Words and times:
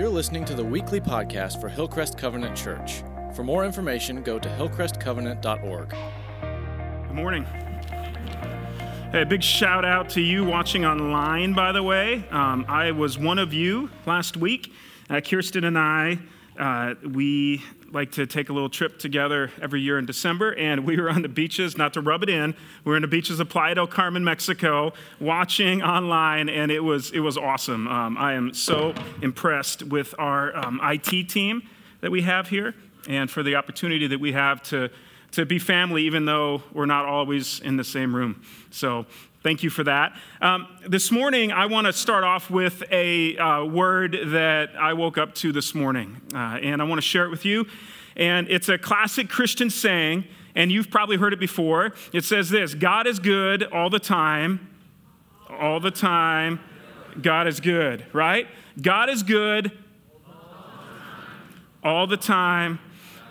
You're 0.00 0.08
listening 0.08 0.46
to 0.46 0.54
the 0.54 0.64
weekly 0.64 0.98
podcast 0.98 1.60
for 1.60 1.68
Hillcrest 1.68 2.16
Covenant 2.16 2.56
Church. 2.56 3.02
For 3.34 3.44
more 3.44 3.66
information, 3.66 4.22
go 4.22 4.38
to 4.38 4.48
hillcrestcovenant.org. 4.48 5.90
Good 7.06 7.14
morning. 7.14 7.44
Hey, 9.12 9.24
big 9.24 9.42
shout 9.42 9.84
out 9.84 10.08
to 10.10 10.22
you 10.22 10.42
watching 10.42 10.86
online, 10.86 11.52
by 11.52 11.72
the 11.72 11.82
way. 11.82 12.24
Um, 12.30 12.64
I 12.66 12.92
was 12.92 13.18
one 13.18 13.38
of 13.38 13.52
you 13.52 13.90
last 14.06 14.38
week. 14.38 14.72
Uh, 15.10 15.20
Kirsten 15.20 15.64
and 15.64 15.78
I, 15.78 16.18
uh, 16.58 16.94
we 17.06 17.62
like 17.92 18.12
to 18.12 18.26
take 18.26 18.48
a 18.48 18.52
little 18.52 18.68
trip 18.68 18.98
together 18.98 19.50
every 19.60 19.80
year 19.80 19.98
in 19.98 20.06
December, 20.06 20.54
and 20.54 20.84
we 20.84 20.96
were 20.96 21.10
on 21.10 21.22
the 21.22 21.28
beaches, 21.28 21.76
not 21.76 21.94
to 21.94 22.00
rub 22.00 22.22
it 22.22 22.28
in, 22.28 22.54
we 22.84 22.90
were 22.90 22.96
in 22.96 23.02
the 23.02 23.08
beaches 23.08 23.40
of 23.40 23.48
Playa 23.48 23.74
del 23.74 23.86
Carmen, 23.86 24.24
Mexico, 24.24 24.92
watching 25.18 25.82
online, 25.82 26.48
and 26.48 26.70
it 26.70 26.80
was, 26.80 27.10
it 27.10 27.20
was 27.20 27.36
awesome. 27.36 27.88
Um, 27.88 28.16
I 28.16 28.34
am 28.34 28.54
so 28.54 28.94
impressed 29.22 29.82
with 29.82 30.14
our 30.18 30.56
um, 30.56 30.80
IT 30.82 31.28
team 31.28 31.62
that 32.00 32.10
we 32.10 32.22
have 32.22 32.48
here, 32.48 32.74
and 33.08 33.30
for 33.30 33.42
the 33.42 33.56
opportunity 33.56 34.06
that 34.06 34.20
we 34.20 34.32
have 34.32 34.62
to, 34.64 34.90
to 35.32 35.44
be 35.44 35.58
family, 35.58 36.04
even 36.04 36.24
though 36.24 36.62
we're 36.72 36.86
not 36.86 37.06
always 37.06 37.60
in 37.60 37.76
the 37.76 37.84
same 37.84 38.14
room. 38.14 38.42
So 38.70 39.06
Thank 39.42 39.62
you 39.62 39.70
for 39.70 39.84
that. 39.84 40.14
Um, 40.42 40.68
this 40.86 41.10
morning, 41.10 41.50
I 41.50 41.64
want 41.64 41.86
to 41.86 41.94
start 41.94 42.24
off 42.24 42.50
with 42.50 42.82
a 42.92 43.38
uh, 43.38 43.64
word 43.64 44.18
that 44.26 44.76
I 44.78 44.92
woke 44.92 45.16
up 45.16 45.34
to 45.36 45.50
this 45.50 45.74
morning, 45.74 46.20
uh, 46.34 46.58
and 46.60 46.82
I 46.82 46.84
want 46.84 46.98
to 46.98 47.06
share 47.06 47.24
it 47.24 47.30
with 47.30 47.46
you. 47.46 47.66
And 48.16 48.50
it's 48.50 48.68
a 48.68 48.76
classic 48.76 49.30
Christian 49.30 49.70
saying, 49.70 50.26
and 50.54 50.70
you've 50.70 50.90
probably 50.90 51.16
heard 51.16 51.32
it 51.32 51.40
before. 51.40 51.94
It 52.12 52.24
says 52.24 52.50
this 52.50 52.74
God 52.74 53.06
is 53.06 53.18
good 53.18 53.62
all 53.62 53.88
the 53.88 53.98
time, 53.98 54.68
all 55.48 55.80
the 55.80 55.90
time. 55.90 56.60
God 57.22 57.48
is 57.48 57.60
good, 57.60 58.04
right? 58.12 58.46
God 58.82 59.08
is 59.08 59.22
good 59.22 59.72
all 61.82 62.06
the 62.06 62.18
time. 62.18 62.78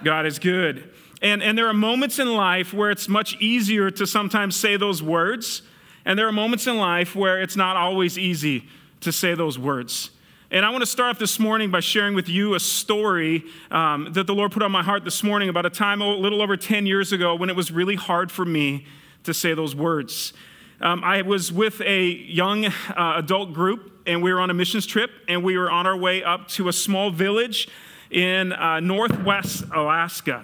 God 0.03 0.25
is 0.25 0.39
good. 0.39 0.89
And, 1.21 1.43
and 1.43 1.55
there 1.55 1.67
are 1.67 1.73
moments 1.73 2.17
in 2.17 2.33
life 2.33 2.73
where 2.73 2.89
it's 2.89 3.07
much 3.07 3.39
easier 3.39 3.91
to 3.91 4.07
sometimes 4.07 4.55
say 4.55 4.75
those 4.75 5.03
words 5.03 5.61
and 6.09 6.17
there 6.17 6.27
are 6.27 6.31
moments 6.31 6.65
in 6.65 6.75
life 6.75 7.15
where 7.15 7.39
it's 7.39 7.55
not 7.55 7.77
always 7.77 8.17
easy 8.17 8.63
to 8.99 9.11
say 9.11 9.35
those 9.35 9.59
words. 9.59 10.09
And 10.49 10.65
I 10.65 10.71
want 10.71 10.81
to 10.81 10.87
start 10.87 11.11
off 11.11 11.19
this 11.19 11.37
morning 11.37 11.69
by 11.69 11.81
sharing 11.81 12.15
with 12.15 12.27
you 12.27 12.55
a 12.55 12.59
story 12.59 13.43
um, 13.69 14.11
that 14.13 14.25
the 14.25 14.33
Lord 14.33 14.51
put 14.51 14.63
on 14.63 14.71
my 14.71 14.81
heart 14.81 15.05
this 15.05 15.21
morning 15.21 15.49
about 15.49 15.67
a 15.67 15.69
time 15.69 16.01
a 16.01 16.15
little 16.15 16.41
over 16.41 16.57
10 16.57 16.87
years 16.87 17.11
ago 17.11 17.35
when 17.35 17.47
it 17.47 17.55
was 17.55 17.71
really 17.71 17.95
hard 17.95 18.31
for 18.31 18.43
me 18.43 18.87
to 19.23 19.35
say 19.35 19.53
those 19.53 19.75
words. 19.75 20.33
Um, 20.81 21.03
I 21.03 21.21
was 21.21 21.51
with 21.51 21.79
a 21.81 22.05
young 22.07 22.65
uh, 22.65 22.71
adult 23.17 23.53
group, 23.53 24.01
and 24.07 24.23
we 24.23 24.33
were 24.33 24.41
on 24.41 24.49
a 24.49 24.55
missions 24.55 24.87
trip, 24.87 25.11
and 25.27 25.43
we 25.43 25.59
were 25.59 25.69
on 25.69 25.85
our 25.85 25.95
way 25.95 26.23
up 26.23 26.47
to 26.47 26.69
a 26.69 26.73
small 26.73 27.11
village 27.11 27.69
in 28.09 28.51
uh, 28.51 28.79
northwest 28.79 29.63
Alaska. 29.75 30.43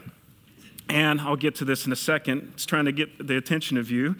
And 0.90 1.20
I'll 1.20 1.36
get 1.36 1.56
to 1.56 1.66
this 1.66 1.88
in 1.88 1.92
a 1.92 1.96
second. 1.96 2.52
It's 2.54 2.68
trying 2.68 2.86
to 2.86 2.92
get 2.92 3.26
the 3.26 3.36
attention 3.36 3.78
of 3.78 3.90
you 3.90 4.16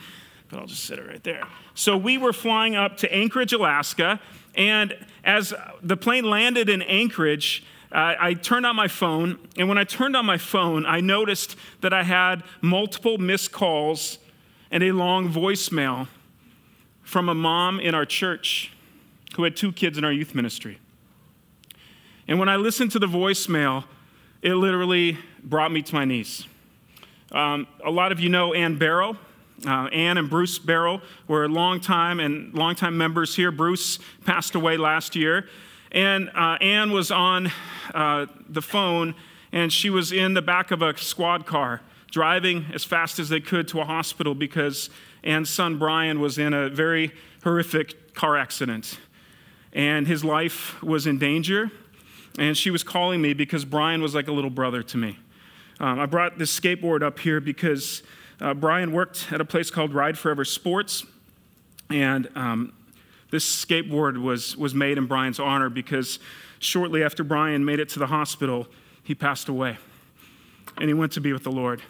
but 0.56 0.61
I'll 0.61 0.67
just 0.67 0.86
sit 0.86 1.00
it 1.00 1.06
right 1.06 1.23
there. 1.23 1.44
So 1.73 1.98
we 1.98 2.17
were 2.17 2.31
flying 2.31 2.78
up 2.78 2.95
to 2.98 3.14
Anchorage, 3.14 3.52
Alaska, 3.52 4.22
and 4.56 4.95
as 5.25 5.53
the 5.81 5.98
plane 5.98 6.30
landed 6.30 6.70
in 6.70 6.81
Anchorage, 6.84 7.66
uh, 7.92 8.16
I 8.17 8.36
turned 8.36 8.66
on 8.66 8.73
my 8.73 8.88
phone, 8.88 9.38
and 9.58 9.67
when 9.67 9.78
I 9.78 9.83
turned 9.83 10.16
on 10.16 10.26
my 10.26 10.38
phone, 10.38 10.86
I 10.86 11.02
noticed 11.02 11.58
that 11.81 11.92
I 11.92 12.03
had 12.03 12.42
multiple 12.61 13.17
missed 13.17 13.52
calls 13.52 14.17
and 14.72 14.81
a 14.81 14.94
long 14.94 15.30
voicemail 15.30 16.08
from 17.03 17.28
a 17.28 17.36
mom 17.36 17.81
in 17.81 17.94
our 17.94 18.06
church 18.06 18.72
who 19.36 19.44
had 19.44 19.58
two 19.58 19.73
kids 19.73 19.98
in 19.98 20.06
our 20.06 20.14
youth 20.14 20.33
ministry. 20.33 20.80
And 22.30 22.39
when 22.39 22.48
I 22.48 22.56
listened 22.56 22.92
to 22.94 23.00
the 23.00 23.08
voicemail, 23.08 23.83
it 24.42 24.53
literally 24.53 25.17
brought 25.44 25.73
me 25.73 25.81
to 25.81 25.94
my 25.94 26.06
knees. 26.06 26.48
Um, 27.33 27.67
a 27.83 27.92
lot 27.92 28.14
of 28.14 28.22
you 28.22 28.30
know 28.30 28.54
Ann 28.54 28.77
Barrow. 28.77 29.17
Uh, 29.66 29.88
Ann 29.88 30.17
and 30.17 30.30
Bruce 30.30 30.60
Barrow 30.60 31.02
were 31.27 31.48
longtime 31.48 32.20
and 32.20 32.54
longtime 32.54 32.98
members 32.98 33.36
here. 33.36 33.52
Bruce 33.52 33.99
passed 34.26 34.55
away 34.55 34.77
last 34.77 35.16
year. 35.16 35.48
And 35.92 36.30
uh, 36.36 36.58
Ann 36.60 36.92
was 36.92 37.10
on 37.10 37.52
uh, 37.93 38.26
the 38.49 38.61
phone, 38.61 39.16
and 39.54 39.71
she 39.71 39.89
was 39.89 40.11
in 40.11 40.33
the 40.33 40.42
back 40.42 40.71
of 40.71 40.82
a 40.82 40.98
squad 40.98 41.45
car, 41.45 41.82
driving 42.11 42.66
as 42.73 42.83
fast 42.83 43.17
as 43.17 43.30
they 43.30 43.39
could 43.39 43.67
to 43.70 43.80
a 43.80 43.86
hospital 43.86 44.36
because 44.36 44.89
Ann's 45.23 45.49
son 45.49 45.77
Brian 45.77 46.20
was 46.20 46.37
in 46.37 46.54
a 46.54 46.70
very 46.70 47.14
horrific 47.43 48.14
car 48.14 48.36
accident. 48.36 48.99
And 49.72 50.08
his 50.08 50.23
life 50.23 50.82
was 50.83 51.08
in 51.08 51.17
danger. 51.17 51.72
And 52.37 52.58
she 52.58 52.72
was 52.72 52.83
calling 52.83 53.22
me 53.22 53.33
because 53.33 53.64
Brian 53.64 54.02
was 54.02 54.14
like 54.14 54.27
a 54.27 54.32
little 54.32 54.49
brother 54.49 54.83
to 54.83 54.98
me. 54.98 55.17
Um, 55.80 55.99
I 55.99 56.05
brought 56.05 56.37
this 56.37 56.58
skateboard 56.58 57.02
up 57.02 57.20
here 57.20 57.39
because 57.39 58.04
uh, 58.42 58.54
Brian 58.54 58.92
worked 58.92 59.32
at 59.32 59.40
a 59.40 59.46
place 59.46 59.72
called 59.72 59.94
Ride 59.94 60.18
Forever 60.18 60.46
Sports, 60.46 61.06
and 61.90 62.28
um, 62.36 62.73
this 63.32 63.46
skateboard 63.66 64.22
was, 64.22 64.56
was 64.58 64.73
made 64.73 64.98
in 64.98 65.08
Brian's 65.08 65.40
honor 65.40 65.70
because 65.70 66.20
shortly 66.60 67.04
after 67.04 67.23
Brian 67.23 67.66
made 67.66 67.80
it 67.80 67.90
to 67.90 68.00
the 68.00 68.08
hospital, 68.08 68.68
he 69.04 69.16
passed 69.16 69.50
away 69.50 69.78
and 70.78 70.90
he 70.90 70.94
went 70.94 71.12
to 71.14 71.22
be 71.22 71.32
with 71.34 71.44
the 71.44 71.52
Lord. 71.52 71.82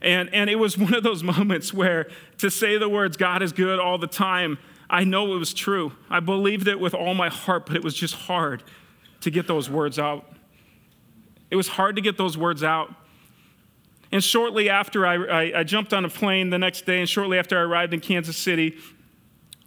And, 0.00 0.32
and 0.34 0.50
it 0.50 0.56
was 0.56 0.76
one 0.78 0.94
of 0.94 1.02
those 1.02 1.22
moments 1.22 1.72
where 1.72 2.08
to 2.38 2.50
say 2.50 2.78
the 2.78 2.88
words, 2.88 3.16
God 3.16 3.42
is 3.42 3.52
good 3.52 3.78
all 3.78 3.98
the 3.98 4.06
time, 4.06 4.58
I 4.88 5.04
know 5.04 5.34
it 5.34 5.38
was 5.38 5.54
true. 5.54 5.92
I 6.10 6.20
believed 6.20 6.68
it 6.68 6.78
with 6.78 6.94
all 6.94 7.14
my 7.14 7.28
heart, 7.28 7.66
but 7.66 7.76
it 7.76 7.82
was 7.82 7.94
just 7.94 8.14
hard 8.14 8.62
to 9.22 9.30
get 9.30 9.46
those 9.46 9.70
words 9.70 9.98
out. 9.98 10.30
It 11.50 11.56
was 11.56 11.68
hard 11.68 11.96
to 11.96 12.02
get 12.02 12.18
those 12.18 12.36
words 12.36 12.62
out. 12.62 12.94
And 14.14 14.22
shortly 14.22 14.70
after, 14.70 15.04
I, 15.04 15.14
I, 15.14 15.58
I, 15.58 15.64
jumped 15.64 15.92
on 15.92 16.04
a 16.04 16.08
plane 16.08 16.50
the 16.50 16.58
next 16.58 16.86
day, 16.86 17.00
and 17.00 17.08
shortly 17.08 17.36
after 17.36 17.58
I 17.58 17.62
arrived 17.62 17.92
in 17.92 17.98
Kansas 17.98 18.36
City, 18.36 18.76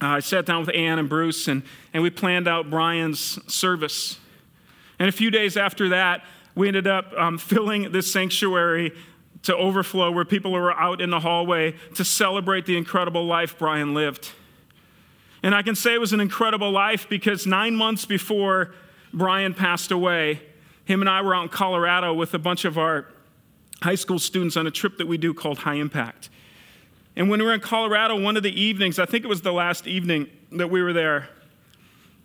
uh, 0.02 0.06
I 0.06 0.20
sat 0.22 0.46
down 0.46 0.66
with 0.66 0.74
Ann 0.74 1.00
and 1.00 1.10
Bruce, 1.10 1.50
and, 1.50 1.64
and 1.94 2.02
we 2.02 2.10
planned 2.10 2.48
out 2.48 2.70
Brian's 2.70 3.40
service. 3.54 4.20
And 5.00 5.10
a 5.10 5.12
few 5.12 5.32
days 5.32 5.58
after 5.58 5.90
that, 5.90 6.24
we 6.56 6.70
ended 6.70 6.88
up 6.88 7.12
um, 7.18 7.38
filling 7.38 7.92
this 7.92 8.10
sanctuary 8.10 8.94
to 9.44 9.54
overflow 9.54 10.12
where 10.12 10.24
people 10.24 10.54
were 10.54 10.72
out 10.72 11.02
in 11.02 11.10
the 11.10 11.20
hallway 11.20 11.76
to 11.96 12.06
celebrate 12.06 12.66
the 12.66 12.78
incredible 12.78 13.26
life 13.26 13.60
Brian 13.60 13.94
lived. 13.94 14.32
And 15.44 15.54
I 15.54 15.62
can 15.62 15.76
say 15.76 15.94
it 15.94 16.00
was 16.00 16.14
an 16.14 16.22
incredible 16.22 16.72
life 16.72 17.10
because 17.10 17.46
nine 17.46 17.76
months 17.76 18.06
before 18.06 18.74
Brian 19.12 19.54
passed 19.54 19.92
away, 19.92 20.42
him 20.86 21.02
and 21.02 21.10
I 21.10 21.22
were 21.22 21.36
out 21.36 21.44
in 21.44 21.50
Colorado 21.50 22.14
with 22.14 22.34
a 22.34 22.40
bunch 22.40 22.64
of 22.64 22.78
our 22.78 23.08
high 23.82 23.96
school 23.96 24.20
students 24.20 24.58
on 24.58 24.68
a 24.68 24.72
trip 24.72 24.98
that 24.98 25.08
we 25.08 25.18
do 25.18 25.34
called 25.34 25.60
High 25.60 25.76
Impact. 25.76 26.30
And 27.16 27.30
when 27.30 27.40
we 27.40 27.46
were 27.46 27.54
in 27.54 27.60
Colorado, 27.60 28.20
one 28.20 28.38
of 28.38 28.44
the 28.44 28.62
evenings, 28.62 29.00
I 29.00 29.06
think 29.06 29.24
it 29.24 29.28
was 29.28 29.42
the 29.42 29.52
last 29.52 29.88
evening 29.88 30.30
that 30.52 30.70
we 30.70 30.82
were 30.82 30.94
there, 30.94 31.30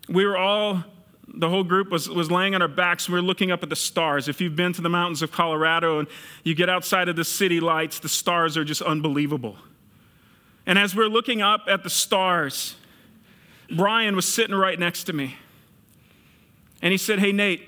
we 0.07 0.25
were 0.25 0.37
all, 0.37 0.83
the 1.27 1.49
whole 1.49 1.63
group 1.63 1.89
was, 1.89 2.09
was 2.09 2.29
laying 2.29 2.53
on 2.53 2.61
our 2.61 2.67
backs 2.67 3.07
and 3.07 3.13
we 3.13 3.19
were 3.19 3.25
looking 3.25 3.51
up 3.51 3.63
at 3.63 3.69
the 3.69 3.75
stars. 3.75 4.27
If 4.27 4.39
you've 4.39 4.55
been 4.55 4.73
to 4.73 4.81
the 4.81 4.89
mountains 4.89 5.21
of 5.21 5.31
Colorado 5.31 5.99
and 5.99 6.07
you 6.43 6.53
get 6.53 6.69
outside 6.69 7.09
of 7.09 7.15
the 7.15 7.23
city 7.23 7.59
lights, 7.59 7.99
the 7.99 8.09
stars 8.09 8.57
are 8.57 8.63
just 8.63 8.81
unbelievable. 8.81 9.57
And 10.65 10.77
as 10.77 10.95
we 10.95 11.03
we're 11.03 11.09
looking 11.09 11.41
up 11.41 11.61
at 11.67 11.83
the 11.83 11.89
stars, 11.89 12.75
Brian 13.75 14.15
was 14.15 14.31
sitting 14.31 14.55
right 14.55 14.79
next 14.79 15.05
to 15.05 15.13
me. 15.13 15.37
And 16.81 16.91
he 16.91 16.97
said, 16.97 17.19
Hey, 17.19 17.31
Nate, 17.31 17.67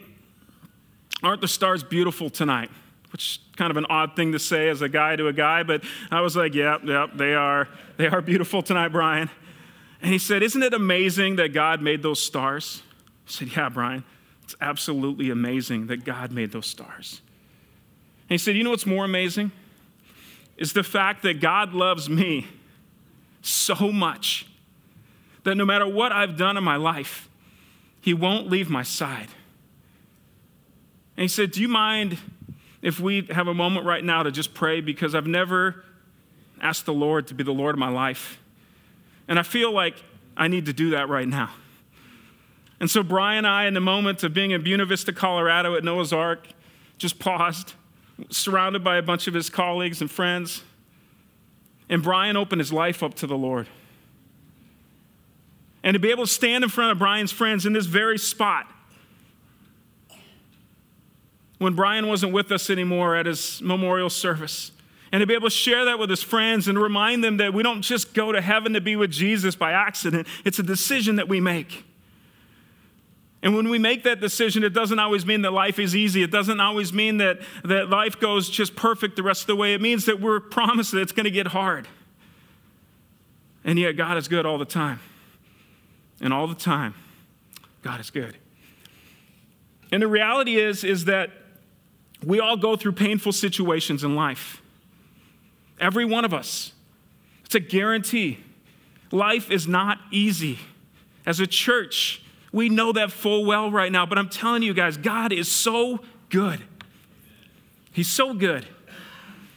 aren't 1.24 1.42
the 1.42 1.48
stars 1.48 1.84
beautiful 1.84 2.30
tonight? 2.30 2.70
Which 3.16 3.40
is 3.40 3.40
kind 3.56 3.72
of 3.72 3.78
an 3.78 3.86
odd 3.90 4.14
thing 4.18 4.34
to 4.34 4.40
say 4.40 4.68
as 4.68 4.82
a 4.82 4.90
guy 4.90 5.16
to 5.16 5.30
a 5.30 5.32
guy, 5.32 5.64
but 5.64 5.82
I 6.12 6.20
was 6.20 6.36
like, 6.36 6.54
yep, 6.54 6.82
yep, 6.84 7.12
they 7.16 7.34
are. 7.34 7.70
They 7.96 8.08
are 8.08 8.20
beautiful 8.22 8.62
tonight, 8.62 8.90
Brian. 8.90 9.30
And 10.02 10.12
he 10.12 10.20
said, 10.20 10.44
Isn't 10.44 10.62
it 10.62 10.74
amazing 10.74 11.38
that 11.38 11.54
God 11.54 11.82
made 11.82 12.04
those 12.04 12.22
stars? 12.22 12.84
I 13.26 13.32
said, 13.32 13.56
Yeah, 13.56 13.70
Brian, 13.70 14.04
it's 14.44 14.54
absolutely 14.60 15.30
amazing 15.30 15.88
that 15.88 16.04
God 16.04 16.34
made 16.34 16.52
those 16.52 16.68
stars. 16.68 17.22
And 18.24 18.32
he 18.32 18.38
said, 18.38 18.58
You 18.58 18.66
know 18.66 18.72
what's 18.72 18.86
more 18.86 19.06
amazing? 19.06 19.54
Is 20.58 20.74
the 20.74 20.84
fact 20.84 21.24
that 21.24 21.40
God 21.40 21.72
loves 21.72 22.10
me 22.10 22.48
so 23.42 23.94
much 23.94 24.46
that 25.46 25.56
no 25.56 25.64
matter 25.64 25.88
what 25.88 26.12
I've 26.12 26.36
done 26.36 26.58
in 26.58 26.66
my 26.66 26.76
life, 26.76 27.30
He 28.02 28.14
won't 28.14 28.50
leave 28.50 28.70
my 28.70 28.84
side. 28.84 29.30
And 31.16 31.24
he 31.24 31.28
said, 31.30 31.52
Do 31.52 31.62
you 31.62 31.70
mind 31.70 32.18
if 32.86 33.00
we 33.00 33.24
have 33.32 33.48
a 33.48 33.54
moment 33.54 33.84
right 33.84 34.04
now 34.04 34.22
to 34.22 34.32
just 34.32 34.54
pray 34.54 34.80
because 34.80 35.16
I've 35.16 35.26
never 35.26 35.84
asked 36.62 36.86
the 36.86 36.94
Lord 36.94 37.26
to 37.28 37.34
be 37.34 37.44
the 37.44 37.52
Lord 37.52 37.74
of 37.74 37.80
my 37.80 37.90
life. 37.90 38.40
And 39.28 39.40
I 39.40 39.42
feel 39.42 39.72
like 39.72 39.96
I 40.38 40.48
need 40.48 40.68
to 40.68 40.74
do 40.74 40.92
that 40.92 41.10
right 41.10 41.28
now. 41.28 41.50
And 42.80 42.88
so 42.88 43.02
Brian 43.02 43.40
and 43.40 43.48
I, 43.48 43.66
in 43.66 43.74
the 43.74 43.80
moment 43.80 44.24
of 44.24 44.36
being 44.36 44.52
in 44.52 44.62
Buena 44.62 44.86
Vista, 44.86 45.12
Colorado 45.12 45.76
at 45.76 45.84
Noah's 45.84 46.14
Ark, 46.14 46.48
just 47.00 47.18
paused, 47.18 47.74
surrounded 48.30 48.84
by 48.84 48.98
a 48.98 49.02
bunch 49.02 49.26
of 49.28 49.34
his 49.34 49.50
colleagues 49.50 50.00
and 50.00 50.12
friends. 50.12 50.62
And 51.90 52.04
Brian 52.04 52.38
opened 52.38 52.60
his 52.60 52.72
life 52.72 53.02
up 53.02 53.16
to 53.16 53.26
the 53.26 53.36
Lord. 53.36 53.68
And 55.84 55.96
to 55.96 56.00
be 56.00 56.12
able 56.12 56.28
to 56.28 56.32
stand 56.32 56.64
in 56.64 56.70
front 56.70 56.92
of 56.92 57.00
Brian's 57.00 57.32
friends 57.32 57.66
in 57.66 57.74
this 57.74 57.88
very 57.88 58.20
spot 58.20 58.68
when 61.66 61.74
Brian 61.74 62.06
wasn't 62.06 62.32
with 62.32 62.52
us 62.52 62.70
anymore 62.70 63.16
at 63.16 63.26
his 63.26 63.60
memorial 63.60 64.12
service. 64.12 64.72
And 65.12 65.22
to 65.22 65.26
be 65.26 65.34
able 65.34 65.50
to 65.50 65.56
share 65.56 65.86
that 65.86 65.98
with 65.98 66.12
his 66.12 66.22
friends 66.22 66.68
and 66.68 66.80
remind 66.80 67.24
them 67.24 67.38
that 67.38 67.56
we 67.56 67.64
don't 67.64 67.82
just 67.82 68.14
go 68.14 68.32
to 68.32 68.40
heaven 68.40 68.74
to 68.74 68.82
be 68.82 68.96
with 68.96 69.10
Jesus 69.10 69.56
by 69.56 69.72
accident, 69.72 70.28
it's 70.46 70.60
a 70.60 70.64
decision 70.64 71.16
that 71.16 71.28
we 71.28 71.42
make. 71.42 71.84
And 73.42 73.56
when 73.56 73.68
we 73.68 73.80
make 73.80 74.04
that 74.04 74.22
decision, 74.22 74.64
it 74.64 74.74
doesn't 74.74 75.00
always 75.00 75.26
mean 75.26 75.42
that 75.42 75.54
life 75.54 75.80
is 75.80 75.96
easy. 75.96 76.22
It 76.22 76.30
doesn't 76.30 76.60
always 76.60 76.94
mean 76.94 77.18
that, 77.18 77.40
that 77.64 77.90
life 77.90 78.20
goes 78.20 78.48
just 78.48 78.76
perfect 78.76 79.16
the 79.16 79.24
rest 79.24 79.42
of 79.42 79.48
the 79.48 79.56
way. 79.56 79.74
It 79.74 79.82
means 79.82 80.06
that 80.06 80.22
we're 80.22 80.42
promised 80.42 80.92
that 80.92 81.02
it's 81.02 81.14
going 81.14 81.24
to 81.24 81.32
get 81.32 81.48
hard. 81.48 81.88
And 83.64 83.80
yet, 83.80 83.94
God 83.94 84.18
is 84.18 84.28
good 84.28 84.46
all 84.46 84.60
the 84.60 84.66
time. 84.66 85.00
And 86.22 86.32
all 86.32 86.46
the 86.46 86.54
time, 86.54 86.94
God 87.82 88.00
is 88.00 88.12
good. 88.12 88.38
And 89.92 90.04
the 90.04 90.08
reality 90.08 90.58
is, 90.58 90.84
is 90.84 91.06
that 91.06 91.32
we 92.24 92.40
all 92.40 92.58
go 92.58 92.76
through 92.76 92.94
painful 92.94 93.32
situations 93.32 94.04
in 94.04 94.16
life. 94.16 94.62
Every 95.80 96.06
one 96.06 96.26
of 96.26 96.34
us. 96.34 96.72
It's 97.46 97.56
a 97.56 97.60
guarantee. 97.60 98.40
Life 99.12 99.52
is 99.52 99.68
not 99.68 100.00
easy. 100.12 100.60
As 101.26 101.40
a 101.40 101.48
church, 101.48 102.22
we 102.52 102.70
know 102.70 102.92
that 102.94 103.12
full 103.12 103.46
well 103.46 103.70
right 103.70 103.92
now, 103.92 104.06
but 104.06 104.18
I'm 104.18 104.30
telling 104.30 104.64
you 104.64 104.74
guys, 104.74 104.98
God 104.98 105.32
is 105.34 105.52
so 105.52 106.00
good. 106.30 106.64
He's 107.92 108.12
so 108.12 108.34
good. 108.34 108.66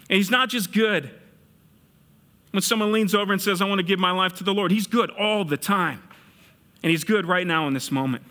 And 0.09 0.17
He's 0.17 0.31
not 0.31 0.49
just 0.49 0.73
good 0.73 1.11
when 2.53 2.63
someone 2.63 2.93
leans 2.93 3.15
over 3.15 3.33
and 3.33 3.41
says, 3.41 3.61
I 3.61 3.67
want 3.67 3.79
to 3.79 3.85
give 3.85 3.99
my 3.99 4.11
life 4.11 4.35
to 4.35 4.45
the 4.45 4.55
Lord. 4.55 4.71
He's 4.71 4.87
good 4.87 5.11
all 5.11 5.45
the 5.45 5.57
time. 5.57 6.03
And 6.83 6.91
He's 6.91 7.05
good 7.05 7.27
right 7.27 7.47
now 7.47 7.67
in 7.67 7.75
this 7.75 7.91
moment. 7.91 8.25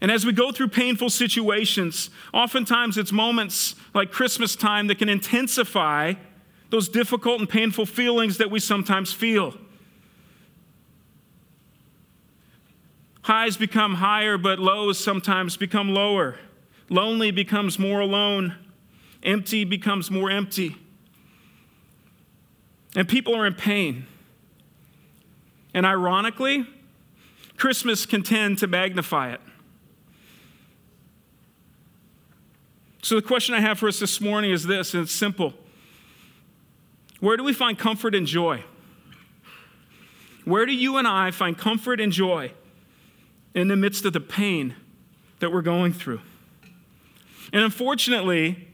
And 0.00 0.10
as 0.10 0.24
we 0.24 0.32
go 0.32 0.52
through 0.52 0.68
painful 0.68 1.10
situations, 1.10 2.10
oftentimes 2.32 2.96
it's 2.96 3.10
moments 3.10 3.74
like 3.94 4.12
Christmas 4.12 4.54
time 4.54 4.86
that 4.86 4.98
can 4.98 5.08
intensify 5.08 6.14
those 6.70 6.88
difficult 6.88 7.40
and 7.40 7.48
painful 7.48 7.86
feelings 7.86 8.38
that 8.38 8.50
we 8.50 8.60
sometimes 8.60 9.12
feel. 9.12 9.54
Highs 13.22 13.56
become 13.56 13.94
higher, 13.94 14.38
but 14.38 14.58
lows 14.58 14.98
sometimes 14.98 15.56
become 15.56 15.92
lower. 15.92 16.38
Lonely 16.88 17.30
becomes 17.30 17.78
more 17.78 18.00
alone. 18.00 18.54
Empty 19.22 19.64
becomes 19.64 20.10
more 20.10 20.30
empty. 20.30 20.76
And 22.94 23.08
people 23.08 23.34
are 23.34 23.46
in 23.46 23.54
pain. 23.54 24.06
And 25.74 25.84
ironically, 25.84 26.66
Christmas 27.56 28.06
can 28.06 28.22
tend 28.22 28.58
to 28.58 28.66
magnify 28.66 29.32
it. 29.32 29.40
So, 33.08 33.14
the 33.14 33.22
question 33.22 33.54
I 33.54 33.60
have 33.60 33.78
for 33.78 33.88
us 33.88 33.98
this 33.98 34.20
morning 34.20 34.50
is 34.50 34.64
this, 34.64 34.92
and 34.92 35.02
it's 35.02 35.12
simple 35.12 35.54
Where 37.20 37.38
do 37.38 37.42
we 37.42 37.54
find 37.54 37.78
comfort 37.78 38.14
and 38.14 38.26
joy? 38.26 38.64
Where 40.44 40.66
do 40.66 40.74
you 40.74 40.98
and 40.98 41.08
I 41.08 41.30
find 41.30 41.56
comfort 41.56 42.02
and 42.02 42.12
joy 42.12 42.52
in 43.54 43.68
the 43.68 43.76
midst 43.76 44.04
of 44.04 44.12
the 44.12 44.20
pain 44.20 44.74
that 45.38 45.50
we're 45.50 45.62
going 45.62 45.94
through? 45.94 46.20
And 47.50 47.64
unfortunately, 47.64 48.68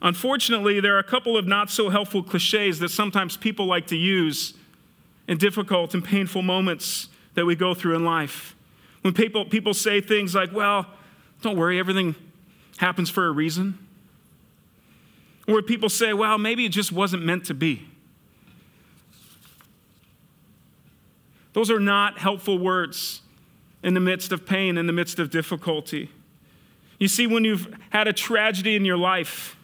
unfortunately, 0.00 0.78
there 0.78 0.94
are 0.94 1.00
a 1.00 1.02
couple 1.02 1.36
of 1.36 1.44
not 1.44 1.72
so 1.72 1.90
helpful 1.90 2.22
cliches 2.22 2.78
that 2.78 2.90
sometimes 2.90 3.36
people 3.36 3.66
like 3.66 3.88
to 3.88 3.96
use 3.96 4.54
in 5.26 5.38
difficult 5.38 5.92
and 5.92 6.04
painful 6.04 6.42
moments 6.42 7.08
that 7.34 7.44
we 7.44 7.56
go 7.56 7.74
through 7.74 7.96
in 7.96 8.04
life. 8.04 8.54
When 9.02 9.12
people, 9.12 9.44
people 9.44 9.74
say 9.74 10.00
things 10.00 10.36
like, 10.36 10.52
well, 10.52 10.86
don't 11.42 11.56
worry, 11.56 11.80
everything 11.80 12.14
happens 12.78 13.10
for 13.10 13.26
a 13.26 13.30
reason. 13.30 13.78
Or 15.46 15.62
people 15.62 15.88
say, 15.88 16.12
well, 16.12 16.38
maybe 16.38 16.64
it 16.64 16.70
just 16.70 16.92
wasn't 16.92 17.24
meant 17.24 17.44
to 17.46 17.54
be. 17.54 17.86
Those 21.52 21.70
are 21.70 21.80
not 21.80 22.18
helpful 22.18 22.58
words 22.58 23.20
in 23.82 23.94
the 23.94 24.00
midst 24.00 24.32
of 24.32 24.46
pain, 24.46 24.76
in 24.78 24.86
the 24.86 24.92
midst 24.92 25.18
of 25.18 25.30
difficulty. 25.30 26.10
You 26.98 27.08
see, 27.08 27.26
when 27.26 27.44
you've 27.44 27.72
had 27.90 28.08
a 28.08 28.12
tragedy 28.12 28.74
in 28.74 28.84
your 28.84 28.96
life 28.96 29.56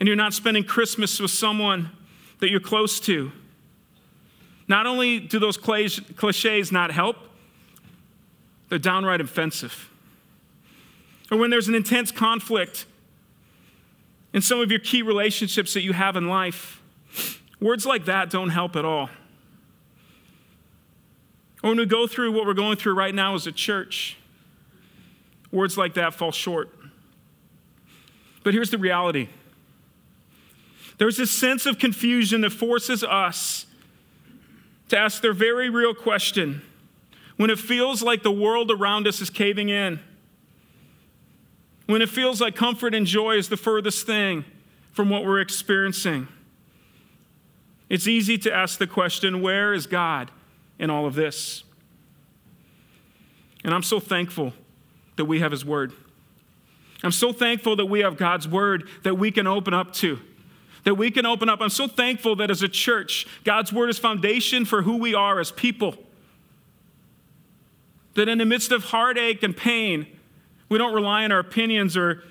and 0.00 0.06
you're 0.06 0.16
not 0.16 0.34
spending 0.34 0.64
Christmas 0.64 1.18
with 1.20 1.30
someone 1.30 1.90
that 2.40 2.50
you're 2.50 2.60
close 2.60 3.00
to, 3.00 3.32
not 4.66 4.86
only 4.86 5.18
do 5.20 5.38
those 5.38 5.56
cliches 5.56 6.72
not 6.72 6.90
help, 6.90 7.16
they're 8.68 8.78
downright 8.78 9.20
offensive 9.20 9.87
or 11.30 11.38
when 11.38 11.50
there's 11.50 11.68
an 11.68 11.74
intense 11.74 12.10
conflict 12.10 12.86
in 14.32 14.42
some 14.42 14.60
of 14.60 14.70
your 14.70 14.80
key 14.80 15.02
relationships 15.02 15.74
that 15.74 15.82
you 15.82 15.92
have 15.92 16.16
in 16.16 16.28
life, 16.28 16.82
words 17.60 17.86
like 17.86 18.04
that 18.06 18.30
don't 18.30 18.50
help 18.50 18.76
at 18.76 18.84
all. 18.84 19.10
Or 21.62 21.70
when 21.70 21.78
we 21.78 21.86
go 21.86 22.06
through 22.06 22.32
what 22.32 22.46
we're 22.46 22.54
going 22.54 22.76
through 22.76 22.94
right 22.94 23.14
now 23.14 23.34
as 23.34 23.46
a 23.46 23.52
church, 23.52 24.16
words 25.50 25.76
like 25.76 25.94
that 25.94 26.14
fall 26.14 26.32
short. 26.32 26.70
But 28.44 28.54
here's 28.54 28.70
the 28.70 28.78
reality 28.78 29.28
there's 30.98 31.16
this 31.16 31.30
sense 31.30 31.64
of 31.64 31.78
confusion 31.78 32.40
that 32.40 32.50
forces 32.50 33.04
us 33.04 33.66
to 34.88 34.98
ask 34.98 35.22
their 35.22 35.32
very 35.32 35.70
real 35.70 35.94
question 35.94 36.62
when 37.36 37.50
it 37.50 37.58
feels 37.58 38.02
like 38.02 38.24
the 38.24 38.32
world 38.32 38.70
around 38.70 39.06
us 39.06 39.20
is 39.20 39.30
caving 39.30 39.68
in 39.68 40.00
when 41.88 42.02
it 42.02 42.10
feels 42.10 42.38
like 42.38 42.54
comfort 42.54 42.94
and 42.94 43.06
joy 43.06 43.36
is 43.36 43.48
the 43.48 43.56
furthest 43.56 44.06
thing 44.06 44.44
from 44.92 45.08
what 45.08 45.24
we're 45.24 45.40
experiencing. 45.40 46.28
It's 47.88 48.06
easy 48.06 48.36
to 48.38 48.52
ask 48.52 48.78
the 48.78 48.86
question 48.86 49.40
where 49.40 49.72
is 49.72 49.86
God 49.86 50.30
in 50.78 50.90
all 50.90 51.06
of 51.06 51.14
this? 51.14 51.64
And 53.64 53.72
I'm 53.72 53.82
so 53.82 53.98
thankful 53.98 54.52
that 55.16 55.24
we 55.24 55.40
have 55.40 55.50
His 55.50 55.64
Word. 55.64 55.94
I'm 57.02 57.12
so 57.12 57.32
thankful 57.32 57.74
that 57.76 57.86
we 57.86 58.00
have 58.00 58.18
God's 58.18 58.46
Word 58.46 58.86
that 59.02 59.14
we 59.14 59.30
can 59.30 59.46
open 59.46 59.72
up 59.72 59.94
to. 59.94 60.20
That 60.84 60.96
we 60.96 61.10
can 61.10 61.24
open 61.24 61.48
up. 61.48 61.62
I'm 61.62 61.70
so 61.70 61.88
thankful 61.88 62.36
that 62.36 62.50
as 62.50 62.62
a 62.62 62.68
church, 62.68 63.26
God's 63.44 63.72
Word 63.72 63.88
is 63.88 63.98
foundation 63.98 64.66
for 64.66 64.82
who 64.82 64.98
we 64.98 65.14
are 65.14 65.40
as 65.40 65.52
people. 65.52 65.96
That 68.12 68.28
in 68.28 68.36
the 68.36 68.44
midst 68.44 68.72
of 68.72 68.84
heartache 68.84 69.42
and 69.42 69.56
pain, 69.56 70.06
we 70.68 70.78
don't 70.78 70.94
rely 70.94 71.24
on 71.24 71.32
our 71.32 71.38
opinions 71.38 71.96
or 71.96 72.22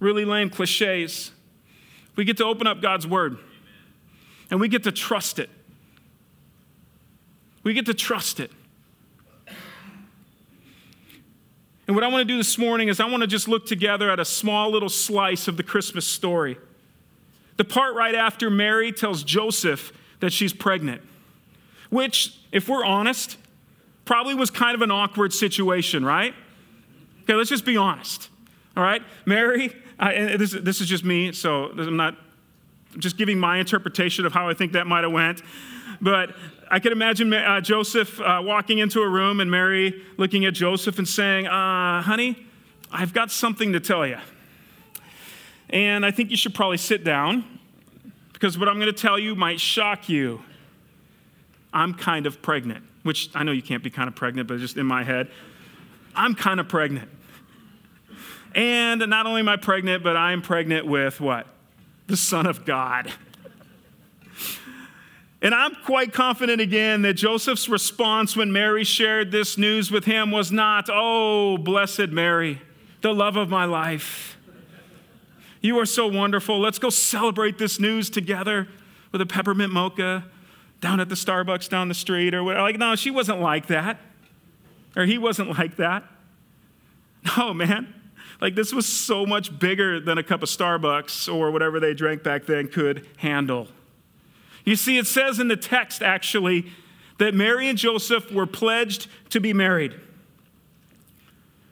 really 0.00 0.24
lame 0.24 0.50
cliches. 0.50 1.30
We 2.16 2.24
get 2.24 2.36
to 2.38 2.44
open 2.44 2.66
up 2.66 2.80
God's 2.80 3.06
word 3.06 3.38
and 4.50 4.60
we 4.60 4.68
get 4.68 4.84
to 4.84 4.92
trust 4.92 5.38
it. 5.38 5.50
We 7.62 7.74
get 7.74 7.86
to 7.86 7.94
trust 7.94 8.40
it. 8.40 8.50
And 11.86 11.94
what 11.94 12.02
I 12.04 12.08
want 12.08 12.26
to 12.26 12.32
do 12.32 12.36
this 12.36 12.58
morning 12.58 12.88
is 12.88 12.98
I 12.98 13.06
want 13.06 13.22
to 13.22 13.28
just 13.28 13.46
look 13.46 13.66
together 13.66 14.10
at 14.10 14.18
a 14.18 14.24
small 14.24 14.70
little 14.70 14.88
slice 14.88 15.46
of 15.46 15.56
the 15.56 15.62
Christmas 15.62 16.06
story. 16.06 16.58
The 17.56 17.64
part 17.64 17.94
right 17.94 18.14
after 18.14 18.50
Mary 18.50 18.92
tells 18.92 19.22
Joseph 19.22 19.92
that 20.20 20.32
she's 20.32 20.52
pregnant, 20.52 21.00
which, 21.90 22.38
if 22.50 22.68
we're 22.68 22.84
honest, 22.84 23.36
probably 24.04 24.34
was 24.34 24.50
kind 24.50 24.74
of 24.74 24.82
an 24.82 24.90
awkward 24.90 25.32
situation, 25.32 26.04
right? 26.04 26.34
Okay, 27.26 27.34
let's 27.34 27.50
just 27.50 27.64
be 27.64 27.76
honest. 27.76 28.28
All 28.76 28.84
right? 28.84 29.02
Mary, 29.24 29.74
uh, 29.98 30.04
and 30.04 30.40
this, 30.40 30.52
this 30.52 30.80
is 30.80 30.86
just 30.86 31.04
me, 31.04 31.32
so 31.32 31.72
I'm 31.76 31.96
not 31.96 32.16
I'm 32.94 33.00
just 33.00 33.18
giving 33.18 33.36
my 33.36 33.58
interpretation 33.58 34.24
of 34.24 34.32
how 34.32 34.48
I 34.48 34.54
think 34.54 34.72
that 34.72 34.86
might 34.86 35.02
have 35.02 35.12
went. 35.12 35.42
But 36.00 36.36
I 36.70 36.78
can 36.78 36.92
imagine 36.92 37.34
uh, 37.34 37.60
Joseph 37.60 38.20
uh, 38.20 38.40
walking 38.44 38.78
into 38.78 39.00
a 39.00 39.08
room 39.08 39.40
and 39.40 39.50
Mary 39.50 40.02
looking 40.16 40.44
at 40.44 40.54
Joseph 40.54 40.98
and 40.98 41.06
saying, 41.06 41.48
uh, 41.48 42.00
honey, 42.00 42.46
I've 42.92 43.12
got 43.12 43.32
something 43.32 43.72
to 43.72 43.80
tell 43.80 44.06
you. 44.06 44.18
And 45.68 46.06
I 46.06 46.12
think 46.12 46.30
you 46.30 46.36
should 46.36 46.54
probably 46.54 46.78
sit 46.78 47.02
down 47.02 47.44
because 48.32 48.56
what 48.56 48.68
I'm 48.68 48.76
going 48.76 48.86
to 48.86 48.98
tell 48.98 49.18
you 49.18 49.34
might 49.34 49.58
shock 49.58 50.08
you. 50.08 50.42
I'm 51.72 51.92
kind 51.92 52.24
of 52.24 52.40
pregnant, 52.40 52.84
which 53.02 53.30
I 53.34 53.42
know 53.42 53.52
you 53.52 53.62
can't 53.62 53.82
be 53.82 53.90
kind 53.90 54.08
of 54.08 54.14
pregnant, 54.14 54.48
but 54.48 54.58
just 54.58 54.76
in 54.76 54.86
my 54.86 55.02
head, 55.02 55.28
I'm 56.16 56.34
kind 56.34 56.60
of 56.60 56.68
pregnant. 56.68 57.08
And 58.54 59.06
not 59.08 59.26
only 59.26 59.40
am 59.40 59.48
I 59.48 59.56
pregnant, 59.56 60.02
but 60.02 60.16
I'm 60.16 60.40
pregnant 60.40 60.86
with 60.86 61.20
what? 61.20 61.46
The 62.06 62.16
Son 62.16 62.46
of 62.46 62.64
God. 62.64 63.12
And 65.42 65.54
I'm 65.54 65.76
quite 65.84 66.12
confident 66.14 66.62
again 66.62 67.02
that 67.02 67.14
Joseph's 67.14 67.68
response 67.68 68.34
when 68.34 68.52
Mary 68.52 68.84
shared 68.84 69.30
this 69.30 69.58
news 69.58 69.90
with 69.90 70.06
him 70.06 70.30
was 70.30 70.50
not, 70.50 70.88
Oh, 70.90 71.58
blessed 71.58 72.08
Mary, 72.08 72.62
the 73.02 73.12
love 73.12 73.36
of 73.36 73.50
my 73.50 73.66
life. 73.66 74.38
You 75.60 75.78
are 75.78 75.86
so 75.86 76.06
wonderful. 76.06 76.58
Let's 76.58 76.78
go 76.78 76.88
celebrate 76.90 77.58
this 77.58 77.78
news 77.78 78.08
together 78.08 78.68
with 79.12 79.20
a 79.20 79.26
peppermint 79.26 79.72
mocha 79.72 80.24
down 80.80 81.00
at 81.00 81.08
the 81.08 81.14
Starbucks 81.14 81.68
down 81.68 81.88
the 81.88 81.94
street 81.94 82.34
or 82.34 82.42
whatever. 82.42 82.62
Like, 82.62 82.78
no, 82.78 82.96
she 82.96 83.10
wasn't 83.10 83.40
like 83.40 83.66
that. 83.66 84.00
Or 84.96 85.04
he 85.04 85.18
wasn't 85.18 85.58
like 85.58 85.76
that. 85.76 86.04
No, 87.36 87.52
man. 87.52 87.94
Like, 88.40 88.54
this 88.54 88.72
was 88.72 88.86
so 88.86 89.24
much 89.26 89.58
bigger 89.58 90.00
than 90.00 90.18
a 90.18 90.22
cup 90.22 90.42
of 90.42 90.48
Starbucks 90.48 91.32
or 91.32 91.50
whatever 91.50 91.78
they 91.80 91.94
drank 91.94 92.22
back 92.22 92.46
then 92.46 92.68
could 92.68 93.06
handle. 93.18 93.68
You 94.64 94.76
see, 94.76 94.98
it 94.98 95.06
says 95.06 95.38
in 95.38 95.48
the 95.48 95.56
text, 95.56 96.02
actually, 96.02 96.72
that 97.18 97.34
Mary 97.34 97.68
and 97.68 97.78
Joseph 97.78 98.30
were 98.32 98.46
pledged 98.46 99.08
to 99.30 99.40
be 99.40 99.52
married. 99.52 99.94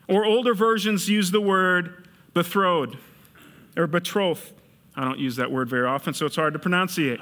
Or 0.09 0.25
older 0.25 0.55
versions 0.55 1.09
use 1.09 1.31
the 1.31 1.41
word 1.41 2.09
betrothed 2.35 2.97
or 3.77 3.87
betrothed. 3.87 4.53
I 4.97 5.05
don't 5.05 5.19
use 5.19 5.37
that 5.37 5.51
word 5.51 5.69
very 5.69 5.87
often, 5.87 6.15
so 6.15 6.27
it's 6.27 6.37
hard 6.37 6.53
to 6.53 6.59
pronunciate. 6.59 7.21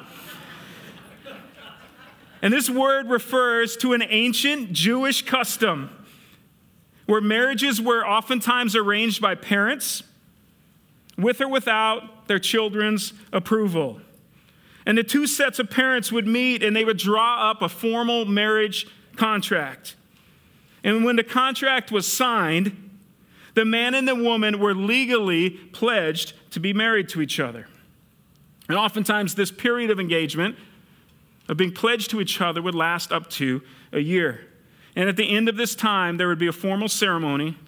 And 2.43 2.53
this 2.53 2.69
word 2.69 3.09
refers 3.09 3.77
to 3.79 3.93
an 3.93 4.03
ancient 4.03 4.73
Jewish 4.73 5.25
custom 5.25 5.91
where 7.07 7.21
marriages 7.21 7.81
were 7.81 8.07
oftentimes 8.07 8.75
arranged 8.75 9.21
by 9.21 9.37
parents 9.37 10.03
with 11.17 11.41
or 11.41 11.49
without 11.49 12.27
their 12.27 12.41
children's 12.41 13.13
approval. 13.33 14.01
And 14.85 14.99
the 14.99 15.05
two 15.05 15.27
sets 15.29 15.59
of 15.59 15.71
parents 15.71 16.11
would 16.11 16.27
meet 16.27 16.63
and 16.63 16.75
they 16.75 16.85
would 16.85 16.99
draw 16.99 17.51
up 17.51 17.63
a 17.63 17.69
formal 17.69 18.25
marriage 18.25 18.89
contract. 19.17 19.95
And 20.83 21.05
when 21.05 21.17
the 21.17 21.25
contract 21.25 21.93
was 21.93 22.11
signed, 22.11 22.91
the 23.55 23.65
man 23.65 23.95
and 23.95 24.09
the 24.09 24.15
woman 24.15 24.59
were 24.59 24.75
legally 24.75 25.51
pledged 25.51 26.33
to 26.51 26.61
be 26.61 26.73
married 26.73 27.09
to 27.11 27.21
each 27.21 27.39
other. 27.39 27.69
And 28.69 28.79
oftentimes, 28.79 29.35
this 29.35 29.53
period 29.53 29.91
of 29.91 30.01
engagement, 30.01 30.57
of 31.52 31.59
being 31.59 31.71
pledged 31.71 32.09
to 32.11 32.21
each 32.23 32.40
other, 32.40 32.62
would 32.62 32.75
last 32.75 33.12
up 33.12 33.28
to 33.28 33.61
a 33.92 34.00
year. 34.00 34.40
And 34.97 35.06
at 35.06 35.16
the 35.16 35.28
end 35.28 35.50
of 35.50 35.56
this 35.59 35.75
time, 35.75 36.16
there 36.16 36.26
would 36.28 36.38
be 36.38 36.47
a 36.47 36.52
formal 36.52 36.88
ceremony, 36.88 37.59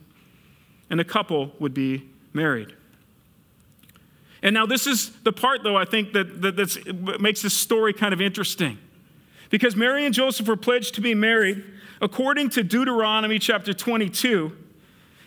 and 0.88 0.98
the 0.98 1.04
couple 1.04 1.52
would 1.58 1.74
be 1.74 2.08
married. 2.32 2.74
And 4.42 4.54
now, 4.54 4.64
this 4.64 4.86
is 4.86 5.10
the 5.22 5.32
part, 5.32 5.62
though, 5.62 5.76
I 5.76 5.84
think 5.84 6.14
that, 6.14 6.40
that 6.40 7.20
makes 7.20 7.42
this 7.42 7.54
story 7.54 7.92
kind 7.92 8.14
of 8.14 8.22
interesting. 8.22 8.78
Because 9.50 9.76
Mary 9.76 10.06
and 10.06 10.14
Joseph 10.14 10.48
were 10.48 10.56
pledged 10.56 10.94
to 10.94 11.02
be 11.02 11.14
married, 11.14 11.62
according 12.00 12.48
to 12.50 12.62
Deuteronomy 12.62 13.38
chapter 13.38 13.74
22, 13.74 14.56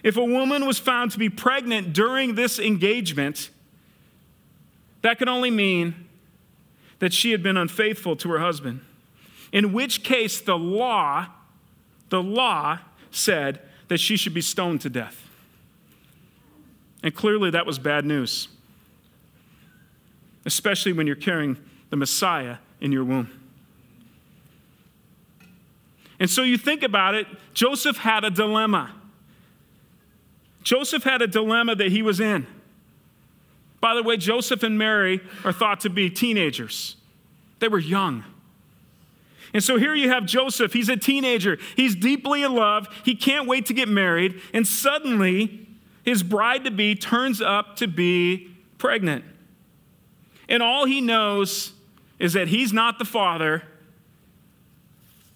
if 0.02 0.18
a 0.18 0.24
woman 0.24 0.66
was 0.66 0.80
found 0.80 1.12
to 1.12 1.20
be 1.20 1.30
pregnant 1.30 1.94
during 1.94 2.34
this 2.34 2.58
engagement, 2.58 3.52
that 5.04 5.20
could 5.20 5.30
only 5.30 5.52
mean 5.52 6.07
that 7.00 7.14
she 7.14 7.32
had 7.32 7.44
been 7.44 7.58
unfaithful 7.58 8.16
to 8.18 8.30
her 8.32 8.40
husband. 8.40 8.82
In 9.52 9.74
which 9.74 10.04
case, 10.04 10.42
the 10.42 10.58
law 10.58 11.28
the 12.10 12.22
law 12.22 12.80
said 13.12 13.60
that 13.88 14.00
she 14.00 14.18
should 14.18 14.34
be 14.34 14.42
stoned 14.42 14.82
to 14.82 14.90
death. 14.90 15.30
And 17.04 17.14
clearly 17.14 17.52
that 17.52 17.66
was 17.66 17.80
bad 17.80 18.06
news, 18.06 18.48
especially 20.46 20.94
when 20.94 21.08
you're 21.08 21.16
carrying 21.16 21.58
the 21.90 21.96
Messiah 21.96 22.58
in 22.82 22.92
your 22.92 23.04
womb. 23.04 23.32
And 26.20 26.30
so 26.30 26.42
you 26.42 26.58
think 26.58 26.82
about 26.82 27.14
it, 27.14 27.28
Joseph 27.54 27.98
had 27.98 28.24
a 28.24 28.32
dilemma. 28.32 28.94
Joseph 30.64 31.04
had 31.04 31.22
a 31.22 31.28
dilemma 31.28 31.76
that 31.76 31.92
he 31.92 32.02
was 32.02 32.20
in. 32.20 32.48
By 33.88 33.96
the 33.96 34.04
way, 34.04 34.18
Joseph 34.18 34.64
and 34.64 34.78
Mary 34.78 35.22
are 35.46 35.54
thought 35.54 35.80
to 35.80 35.90
be 35.90 36.10
teenagers, 36.10 36.98
they 37.60 37.70
were 37.70 37.80
young. 37.80 38.26
And 39.54 39.64
so 39.64 39.78
here 39.78 39.96
you 39.96 40.10
have 40.10 40.26
Joseph. 40.26 40.74
He's 40.74 40.90
a 40.90 40.98
teenager. 40.98 41.58
He's 41.78 41.96
deeply 41.96 42.44
in 42.44 42.54
love. 42.54 42.90
He 43.06 43.16
can't 43.16 43.48
wait 43.48 43.66
to 43.68 43.74
get 43.74 43.88
married. 43.88 44.42
And 44.54 44.68
suddenly, 44.68 45.70
his 46.04 46.22
bride 46.22 46.66
to 46.66 46.72
be 46.72 46.96
turns 46.96 47.42
up 47.42 47.78
to 47.78 47.88
be 47.88 48.52
pregnant. 48.78 49.24
And 50.50 50.62
all 50.62 50.84
he 50.84 51.00
knows 51.00 51.72
is 52.20 52.34
that 52.34 52.50
he's 52.50 52.74
not 52.74 53.00
the 53.00 53.06
father 53.06 53.64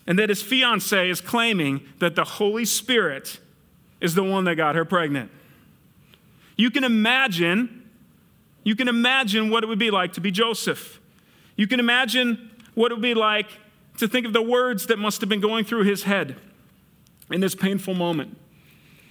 and 0.06 0.20
that 0.20 0.28
his 0.28 0.42
fiance 0.42 1.10
is 1.10 1.22
claiming 1.22 1.88
that 2.00 2.16
the 2.16 2.26
Holy 2.26 2.66
Spirit 2.66 3.40
is 4.02 4.14
the 4.14 4.26
one 4.26 4.44
that 4.44 4.56
got 4.56 4.76
her 4.76 4.84
pregnant. 4.84 5.32
You 6.58 6.70
can 6.70 6.84
imagine, 6.84 7.81
you 8.64 8.76
can 8.76 8.88
imagine 8.88 9.50
what 9.50 9.64
it 9.64 9.68
would 9.68 9.80
be 9.80 9.92
like 9.92 10.14
to 10.14 10.22
be 10.22 10.32
Joseph. 10.32 11.00
You 11.56 11.68
can 11.68 11.80
imagine 11.80 12.52
what 12.74 12.92
it 12.92 12.96
would 12.96 13.02
be 13.02 13.14
like 13.14 13.48
to 13.98 14.08
think 14.08 14.26
of 14.26 14.34
the 14.34 14.42
words 14.42 14.88
that 14.88 14.98
must 14.98 15.22
have 15.22 15.30
been 15.30 15.42
going 15.42 15.66
through 15.66 15.84
his 15.84 16.04
head 16.04 16.36
in 17.30 17.42
this 17.42 17.56
painful 17.56 17.94
moment. 17.94 18.38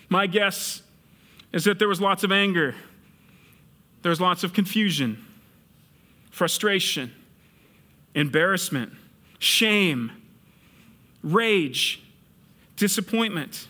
My 0.09 0.27
guess 0.27 0.83
is 1.53 1.65
that 1.65 1.79
there 1.79 1.89
was 1.89 2.01
lots 2.01 2.25
of 2.25 2.33
anger, 2.33 2.75
there 4.03 4.11
was 4.11 4.21
lots 4.21 4.45
of 4.45 4.53
confusion, 4.53 5.25
frustration, 6.31 7.13
embarrassment, 8.15 8.93
shame, 9.39 10.11
rage, 11.23 12.03
disappointment. 12.77 13.67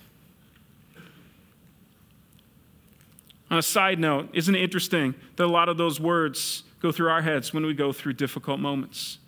On 3.50 3.58
a 3.58 3.62
side 3.62 3.98
note, 3.98 4.28
isn't 4.32 4.54
it 4.54 4.62
interesting 4.62 5.14
that 5.36 5.44
a 5.44 5.46
lot 5.46 5.68
of 5.68 5.76
those 5.76 5.98
words 5.98 6.62
go 6.80 6.92
through 6.92 7.10
our 7.10 7.22
heads 7.22 7.52
when 7.52 7.66
we 7.66 7.74
go 7.74 7.92
through 7.92 8.12
difficult 8.14 8.60
moments? 8.60 9.18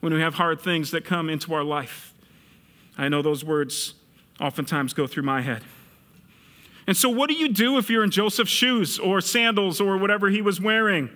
when 0.00 0.14
we 0.14 0.20
have 0.20 0.34
hard 0.34 0.60
things 0.60 0.90
that 0.90 1.04
come 1.04 1.28
into 1.28 1.52
our 1.54 1.64
life. 1.64 2.14
I 2.96 3.08
know 3.08 3.22
those 3.22 3.44
words 3.44 3.94
oftentimes 4.40 4.94
go 4.94 5.06
through 5.06 5.24
my 5.24 5.42
head. 5.42 5.62
And 6.86 6.96
so, 6.96 7.08
what 7.08 7.28
do 7.28 7.34
you 7.34 7.48
do 7.48 7.78
if 7.78 7.90
you're 7.90 8.04
in 8.04 8.10
Joseph's 8.10 8.50
shoes 8.50 8.98
or 8.98 9.20
sandals 9.20 9.80
or 9.80 9.98
whatever 9.98 10.30
he 10.30 10.40
was 10.40 10.60
wearing? 10.60 11.10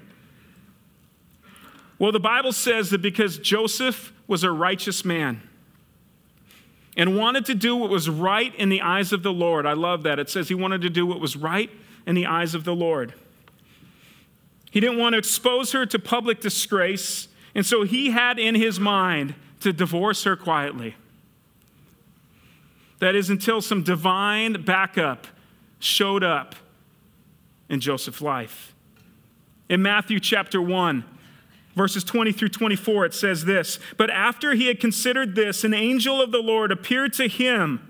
Well, 1.99 2.13
the 2.13 2.19
Bible 2.19 2.53
says 2.53 2.91
that 2.91 3.03
because 3.03 3.39
Joseph 3.39 4.13
was 4.27 4.43
a 4.43 4.51
righteous 4.51 5.05
man 5.05 5.43
and 6.97 7.17
wanted 7.17 7.47
to 7.47 7.55
do 7.55 7.77
what 7.77 7.91
was 7.91 8.09
right 8.09 8.53
in 8.57 8.71
the 8.71 8.81
eyes 8.81 9.13
of 9.13 9.23
the 9.23 9.33
Lord, 9.33 9.67
I 9.67 9.75
love 9.75 10.03
that. 10.03 10.19
It 10.19 10.29
says 10.29 10.49
he 10.49 10.55
wanted 10.55 10.81
to 10.81 10.91
do 10.91 11.07
what 11.07 11.21
was 11.21 11.37
right 11.37 11.71
in 12.07 12.15
the 12.15 12.27
eyes 12.27 12.55
of 12.55 12.65
the 12.65 12.75
Lord. 12.75 13.15
He 14.71 14.81
didn't 14.81 14.99
want 14.99 15.15
to 15.15 15.19
expose 15.19 15.73
her 15.73 15.85
to 15.87 15.99
public 15.99 16.41
disgrace, 16.41 17.29
and 17.55 17.67
so 17.67 17.83
he 17.83 18.11
had 18.11 18.39
in 18.39 18.55
his 18.55 18.79
mind 18.79 19.35
to 19.61 19.73
divorce 19.73 20.25
her 20.25 20.37
quietly. 20.37 20.95
That 23.01 23.15
is 23.15 23.31
until 23.31 23.61
some 23.61 23.83
divine 23.83 24.63
backup 24.63 25.27
showed 25.79 26.23
up 26.23 26.55
in 27.69 27.81
Joseph's 27.81 28.21
life. 28.21 28.75
In 29.69 29.83
Matthew 29.83 30.21
chapter 30.21 30.61
1, 30.61 31.05
verses 31.75 32.05
20 32.05 32.33
through 32.33 32.49
24, 32.51 33.07
it 33.07 33.15
says 33.15 33.45
this 33.45 33.79
But 33.97 34.11
after 34.11 34.55
he 34.55 34.67
had 34.67 34.81
considered 34.81 35.35
this, 35.35 35.65
an 35.65 35.75
angel 35.75 36.21
of 36.21 36.31
the 36.31 36.43
Lord 36.43 36.71
appeared 36.71 37.13
to 37.15 37.27
him 37.27 37.90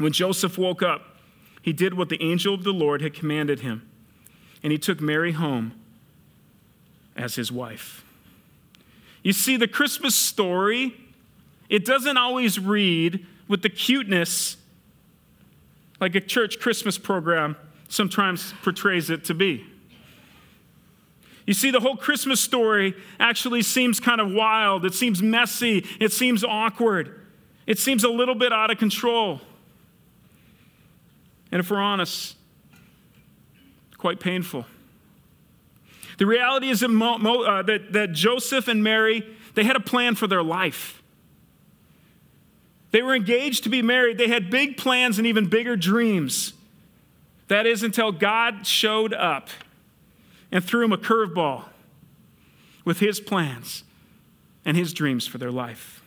When 0.00 0.12
Joseph 0.12 0.56
woke 0.56 0.82
up, 0.82 1.02
he 1.60 1.74
did 1.74 1.92
what 1.92 2.08
the 2.08 2.22
angel 2.22 2.54
of 2.54 2.64
the 2.64 2.72
Lord 2.72 3.02
had 3.02 3.12
commanded 3.12 3.60
him, 3.60 3.86
and 4.62 4.72
he 4.72 4.78
took 4.78 4.98
Mary 4.98 5.32
home 5.32 5.78
as 7.14 7.34
his 7.34 7.52
wife. 7.52 8.02
You 9.22 9.34
see, 9.34 9.58
the 9.58 9.68
Christmas 9.68 10.14
story, 10.14 10.94
it 11.68 11.84
doesn't 11.84 12.16
always 12.16 12.58
read 12.58 13.26
with 13.46 13.60
the 13.60 13.68
cuteness 13.68 14.56
like 16.00 16.14
a 16.14 16.20
church 16.20 16.58
Christmas 16.60 16.96
program 16.96 17.56
sometimes 17.88 18.54
portrays 18.62 19.10
it 19.10 19.24
to 19.24 19.34
be. 19.34 19.66
You 21.46 21.52
see, 21.52 21.70
the 21.70 21.80
whole 21.80 21.96
Christmas 21.96 22.40
story 22.40 22.94
actually 23.18 23.60
seems 23.60 24.00
kind 24.00 24.22
of 24.22 24.32
wild. 24.32 24.86
It 24.86 24.94
seems 24.94 25.22
messy. 25.22 25.84
It 26.00 26.12
seems 26.12 26.42
awkward. 26.42 27.20
It 27.66 27.78
seems 27.78 28.02
a 28.02 28.08
little 28.08 28.34
bit 28.34 28.50
out 28.50 28.70
of 28.70 28.78
control. 28.78 29.42
And 31.52 31.60
if 31.60 31.70
we're 31.70 31.78
honest, 31.78 32.36
quite 33.98 34.20
painful. 34.20 34.66
The 36.18 36.26
reality 36.26 36.68
is 36.68 36.80
that, 36.80 36.88
Mo, 36.88 37.18
Mo, 37.18 37.42
uh, 37.42 37.62
that, 37.62 37.92
that 37.92 38.12
Joseph 38.12 38.68
and 38.68 38.84
Mary, 38.84 39.26
they 39.54 39.64
had 39.64 39.76
a 39.76 39.80
plan 39.80 40.14
for 40.14 40.26
their 40.26 40.42
life. 40.42 41.02
They 42.90 43.02
were 43.02 43.14
engaged 43.14 43.64
to 43.64 43.70
be 43.70 43.82
married. 43.82 44.18
They 44.18 44.28
had 44.28 44.50
big 44.50 44.76
plans 44.76 45.18
and 45.18 45.26
even 45.26 45.48
bigger 45.48 45.76
dreams. 45.76 46.52
That 47.48 47.66
is 47.66 47.82
until 47.82 48.12
God 48.12 48.66
showed 48.66 49.14
up 49.14 49.48
and 50.52 50.64
threw 50.64 50.84
him 50.84 50.92
a 50.92 50.98
curveball 50.98 51.64
with 52.84 53.00
his 53.00 53.20
plans 53.20 53.84
and 54.64 54.76
his 54.76 54.92
dreams 54.92 55.26
for 55.26 55.38
their 55.38 55.50
life. 55.50 56.02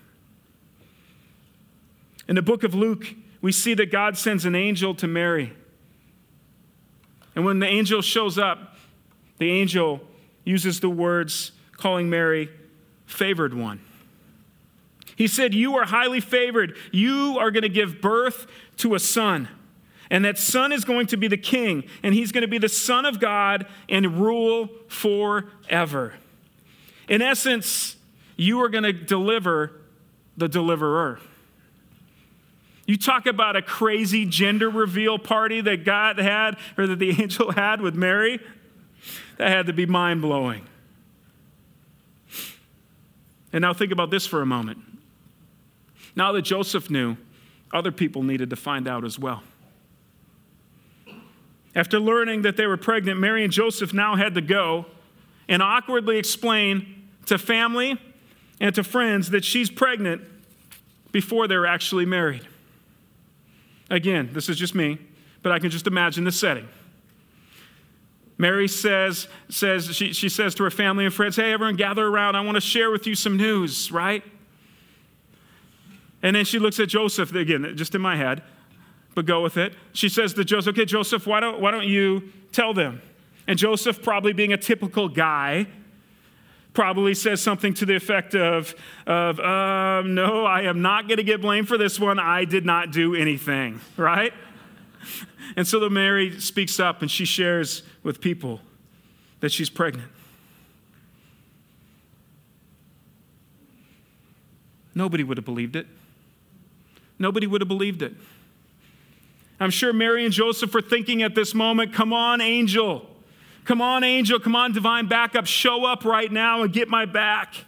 In 2.28 2.36
the 2.36 2.42
book 2.42 2.64
of 2.64 2.74
Luke, 2.74 3.16
we 3.44 3.52
see 3.52 3.74
that 3.74 3.92
God 3.92 4.18
sends 4.18 4.46
an 4.46 4.56
angel 4.56 4.96
to 4.96 5.06
Mary. 5.06 5.52
And 7.36 7.44
when 7.44 7.60
the 7.60 7.68
angel 7.68 8.02
shows 8.02 8.40
up, 8.40 8.78
the 9.38 9.52
angel 9.52 10.00
uses 10.46 10.80
the 10.80 10.90
words 10.90 11.52
calling 11.74 12.10
Mary 12.10 12.50
favored 13.06 13.54
one. 13.54 13.82
He 15.18 15.28
said, 15.28 15.54
You 15.54 15.76
are 15.76 15.84
highly 15.84 16.22
favored. 16.22 16.78
You 16.94 17.38
are 17.38 17.52
going 17.52 17.64
to 17.64 17.70
give 17.70 18.00
birth 18.00 18.48
to 18.78 18.96
a 18.96 19.00
son. 19.00 19.50
And 20.10 20.24
that 20.24 20.38
son 20.38 20.72
is 20.72 20.86
going 20.86 21.08
to 21.08 21.18
be 21.18 21.28
the 21.28 21.38
king, 21.38 21.84
and 22.02 22.14
he's 22.14 22.32
going 22.32 22.44
to 22.44 22.48
be 22.48 22.60
the 22.60 22.70
son 22.70 23.04
of 23.04 23.20
God 23.20 23.68
and 23.90 24.22
rule 24.22 24.70
forever. 24.88 26.14
In 27.10 27.22
essence, 27.22 27.98
you 28.38 28.62
are 28.62 28.70
going 28.70 28.86
to 28.86 28.94
deliver 28.94 29.82
the 30.38 30.48
deliverer. 30.48 31.20
You 32.86 32.98
talk 32.98 33.26
about 33.26 33.56
a 33.56 33.62
crazy 33.62 34.26
gender 34.26 34.70
reveal 34.70 35.18
party 35.18 35.62
that 35.62 35.86
God 35.86 36.18
had 36.18 36.58
or 36.78 36.88
that 36.88 37.00
the 37.00 37.10
angel 37.22 37.52
had 37.52 37.82
with 37.82 37.96
Mary. 37.96 38.40
That 39.38 39.50
had 39.50 39.68
to 39.68 39.74
be 39.74 39.86
mind 39.86 40.22
blowing. 40.22 40.68
And 43.52 43.62
now 43.62 43.74
think 43.74 43.92
about 43.92 44.10
this 44.10 44.26
for 44.26 44.42
a 44.42 44.46
moment. 44.46 44.80
Now 46.16 46.32
that 46.34 46.42
Joseph 46.42 46.90
knew, 46.90 47.18
other 47.72 47.92
people 47.92 48.24
needed 48.24 48.50
to 48.50 48.56
find 48.56 48.88
out 48.88 49.04
as 49.04 49.18
well. 49.18 49.44
After 51.76 52.00
learning 52.00 52.44
that 52.44 52.56
they 52.56 52.68
were 52.68 52.78
pregnant, 52.78 53.20
Mary 53.20 53.44
and 53.44 53.52
Joseph 53.52 53.94
now 53.94 54.16
had 54.16 54.36
to 54.36 54.42
go 54.42 54.86
and 55.48 55.62
awkwardly 55.62 56.18
explain 56.18 57.08
to 57.26 57.38
family 57.38 58.00
and 58.60 58.76
to 58.76 58.84
friends 58.84 59.32
that 59.32 59.44
she's 59.44 59.72
pregnant 59.72 60.22
before 61.12 61.48
they're 61.48 61.66
actually 61.66 62.06
married. 62.06 62.48
Again, 63.90 64.30
this 64.34 64.50
is 64.50 64.58
just 64.58 64.76
me, 64.76 64.98
but 65.42 65.52
I 65.52 65.60
can 65.60 65.70
just 65.70 65.88
imagine 65.88 66.24
the 66.24 66.32
setting. 66.32 66.68
Mary 68.38 68.68
says, 68.68 69.28
says 69.50 69.96
she, 69.96 70.12
she 70.12 70.28
says 70.28 70.56
to 70.56 70.64
her 70.64 70.72
family 70.72 71.06
and 71.06 71.14
friends, 71.14 71.36
Hey, 71.36 71.54
everyone, 71.54 71.76
gather 71.76 72.06
around. 72.06 72.36
I 72.36 72.42
want 72.42 72.56
to 72.56 72.62
share 72.62 72.90
with 72.92 73.06
you 73.06 73.16
some 73.16 73.38
news, 73.38 73.92
right? 73.92 74.24
And 76.22 76.36
then 76.36 76.46
she 76.46 76.58
looks 76.58 76.80
at 76.80 76.88
Joseph, 76.88 77.34
again, 77.36 77.74
just 77.76 77.94
in 77.94 78.02
my 78.02 78.16
head, 78.16 78.42
but 79.14 79.26
go 79.26 79.42
with 79.42 79.58
it. 79.58 79.74
She 79.92 80.10
says 80.10 80.34
to 80.34 80.46
Joseph, 80.46 80.76
Okay, 80.76 80.86
Joseph, 80.86 81.28
why 81.28 81.40
don't, 81.40 81.60
why 81.60 81.72
don't 81.72 81.88
you 81.88 82.32
tell 82.52 82.74
them? 82.74 83.02
And 83.48 83.60
Joseph, 83.60 84.02
probably 84.02 84.34
being 84.34 84.54
a 84.54 84.58
typical 84.58 85.10
guy, 85.10 85.68
probably 86.74 87.14
says 87.14 87.42
something 87.42 87.74
to 87.76 87.86
the 87.86 87.96
effect 87.96 88.36
of, 88.36 88.76
of 89.06 89.40
um, 89.40 90.16
No, 90.16 90.46
I 90.46 90.64
am 90.64 90.82
not 90.82 91.08
going 91.08 91.18
to 91.18 91.24
get 91.24 91.42
blamed 91.42 91.68
for 91.68 91.78
this 91.78 92.00
one. 92.00 92.20
I 92.20 92.46
did 92.46 92.66
not 92.66 92.92
do 92.92 93.16
anything, 93.16 93.80
right? 93.98 94.34
And 95.56 95.68
so 95.68 95.80
the 95.80 95.90
Mary 95.90 96.40
speaks 96.40 96.80
up 96.80 97.04
and 97.04 97.12
she 97.12 97.26
shares 97.26 97.84
with 98.02 98.22
people 98.22 98.60
that 99.40 99.52
she's 99.52 99.70
pregnant. 99.70 100.10
Nobody 104.96 105.24
would 105.24 105.38
have 105.38 105.46
believed 105.46 105.76
it. 105.76 105.86
Nobody 107.20 107.46
would 107.46 107.62
have 107.62 107.68
believed 107.68 108.02
it. 108.02 108.14
I'm 109.60 109.70
sure 109.70 109.94
Mary 109.94 110.26
and 110.26 110.34
Joseph 110.34 110.74
were 110.74 110.82
thinking 110.82 111.24
at 111.24 111.36
this 111.36 111.54
moment, 111.54 111.94
come 111.94 112.14
on, 112.14 112.42
angel. 112.42 113.08
Come 113.66 113.82
on, 113.82 114.04
angel. 114.04 114.40
Come 114.40 114.56
on, 114.56 114.74
divine 114.74 115.08
backup. 115.08 115.46
Show 115.46 115.86
up 115.86 116.04
right 116.06 116.32
now 116.32 116.64
and 116.64 116.74
get 116.74 116.90
my 116.90 117.06
back. 117.06 117.66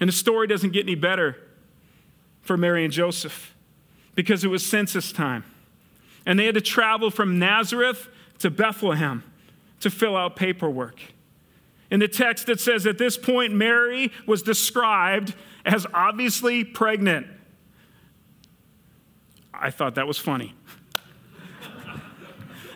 And 0.00 0.08
the 0.08 0.12
story 0.12 0.46
doesn't 0.46 0.72
get 0.72 0.84
any 0.84 0.94
better 0.94 1.36
for 2.42 2.56
Mary 2.56 2.84
and 2.84 2.92
Joseph 2.92 3.54
because 4.14 4.44
it 4.44 4.48
was 4.48 4.64
census 4.64 5.12
time. 5.12 5.44
And 6.24 6.38
they 6.38 6.46
had 6.46 6.54
to 6.54 6.60
travel 6.60 7.10
from 7.10 7.38
Nazareth 7.38 8.08
to 8.38 8.50
Bethlehem 8.50 9.24
to 9.80 9.90
fill 9.90 10.16
out 10.16 10.36
paperwork. 10.36 11.00
In 11.90 12.00
the 12.00 12.08
text, 12.08 12.48
it 12.48 12.60
says 12.60 12.86
at 12.86 12.98
this 12.98 13.16
point, 13.16 13.54
Mary 13.54 14.12
was 14.26 14.42
described 14.42 15.34
as 15.64 15.86
obviously 15.94 16.64
pregnant. 16.64 17.26
I 19.54 19.70
thought 19.70 19.94
that 19.96 20.06
was 20.06 20.18
funny. 20.18 20.54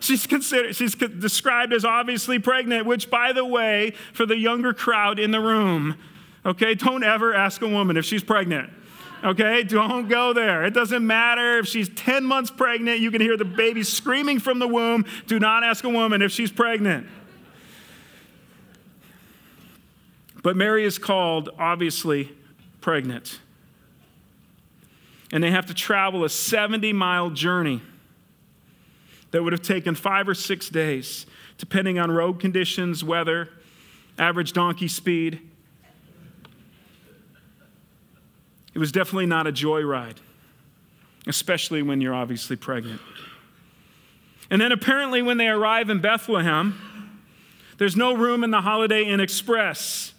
she's 0.02 0.26
considered 0.26 0.74
she's 0.76 0.94
described 0.94 1.72
as 1.72 1.84
obviously 1.84 2.38
pregnant 2.38 2.86
which 2.86 3.10
by 3.10 3.32
the 3.32 3.44
way 3.44 3.92
for 4.12 4.26
the 4.26 4.36
younger 4.36 4.72
crowd 4.72 5.18
in 5.18 5.30
the 5.30 5.40
room 5.40 5.96
okay 6.44 6.74
don't 6.74 7.04
ever 7.04 7.34
ask 7.34 7.62
a 7.62 7.68
woman 7.68 7.96
if 7.96 8.04
she's 8.04 8.24
pregnant 8.24 8.70
okay? 9.24 9.62
Don't 9.62 10.08
go 10.08 10.32
there. 10.32 10.64
It 10.64 10.74
doesn't 10.74 11.06
matter 11.06 11.58
if 11.58 11.66
she's 11.66 11.88
10 11.90 12.24
months 12.24 12.50
pregnant 12.50 13.00
you 13.00 13.10
can 13.10 13.20
hear 13.20 13.36
the 13.36 13.44
baby 13.44 13.82
screaming 13.82 14.38
from 14.38 14.58
the 14.58 14.68
womb 14.68 15.04
do 15.26 15.38
not 15.38 15.64
ask 15.64 15.84
a 15.84 15.88
woman 15.88 16.22
if 16.22 16.32
she's 16.32 16.52
pregnant. 16.52 17.06
But 20.42 20.56
mary 20.56 20.84
is 20.84 20.98
called 20.98 21.50
obviously 21.58 22.32
pregnant. 22.80 23.40
And 25.32 25.42
they 25.42 25.50
have 25.50 25.66
to 25.66 25.74
travel 25.74 26.24
a 26.24 26.28
70 26.28 26.92
mile 26.92 27.30
journey 27.30 27.80
that 29.32 29.42
would 29.42 29.52
have 29.52 29.62
taken 29.62 29.94
five 29.94 30.28
or 30.28 30.34
six 30.34 30.68
days, 30.68 31.26
depending 31.58 31.98
on 31.98 32.10
road 32.10 32.38
conditions, 32.38 33.02
weather, 33.02 33.48
average 34.18 34.52
donkey 34.52 34.88
speed. 34.88 35.40
It 38.74 38.78
was 38.78 38.92
definitely 38.92 39.26
not 39.26 39.46
a 39.46 39.52
joyride, 39.52 40.16
especially 41.26 41.82
when 41.82 42.00
you're 42.00 42.14
obviously 42.14 42.56
pregnant. 42.56 43.00
And 44.50 44.60
then 44.60 44.72
apparently, 44.72 45.22
when 45.22 45.38
they 45.38 45.48
arrive 45.48 45.90
in 45.90 46.00
Bethlehem, 46.00 47.20
there's 47.78 47.96
no 47.96 48.14
room 48.14 48.44
in 48.44 48.50
the 48.50 48.60
Holiday 48.60 49.04
Inn 49.04 49.20
Express. 49.20 50.12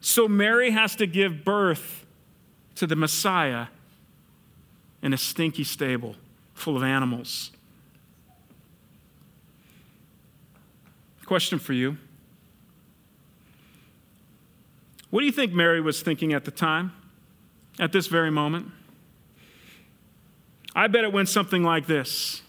So 0.00 0.28
Mary 0.28 0.70
has 0.70 0.96
to 0.96 1.06
give 1.06 1.44
birth 1.44 2.04
to 2.76 2.86
the 2.86 2.96
Messiah 2.96 3.66
in 5.02 5.12
a 5.12 5.18
stinky 5.18 5.64
stable 5.64 6.16
full 6.54 6.76
of 6.76 6.82
animals. 6.82 7.50
Question 11.32 11.58
for 11.58 11.72
you 11.72 11.96
What 15.08 15.20
do 15.20 15.24
you 15.24 15.32
think 15.32 15.54
Mary 15.54 15.80
was 15.80 16.02
thinking 16.02 16.34
at 16.34 16.44
the 16.44 16.50
time, 16.50 16.92
at 17.80 17.90
this 17.90 18.06
very 18.06 18.30
moment? 18.30 18.70
I 20.76 20.88
bet 20.88 21.04
it 21.04 21.12
went 21.14 21.30
something 21.30 21.62
like 21.62 21.86
this 21.86 22.42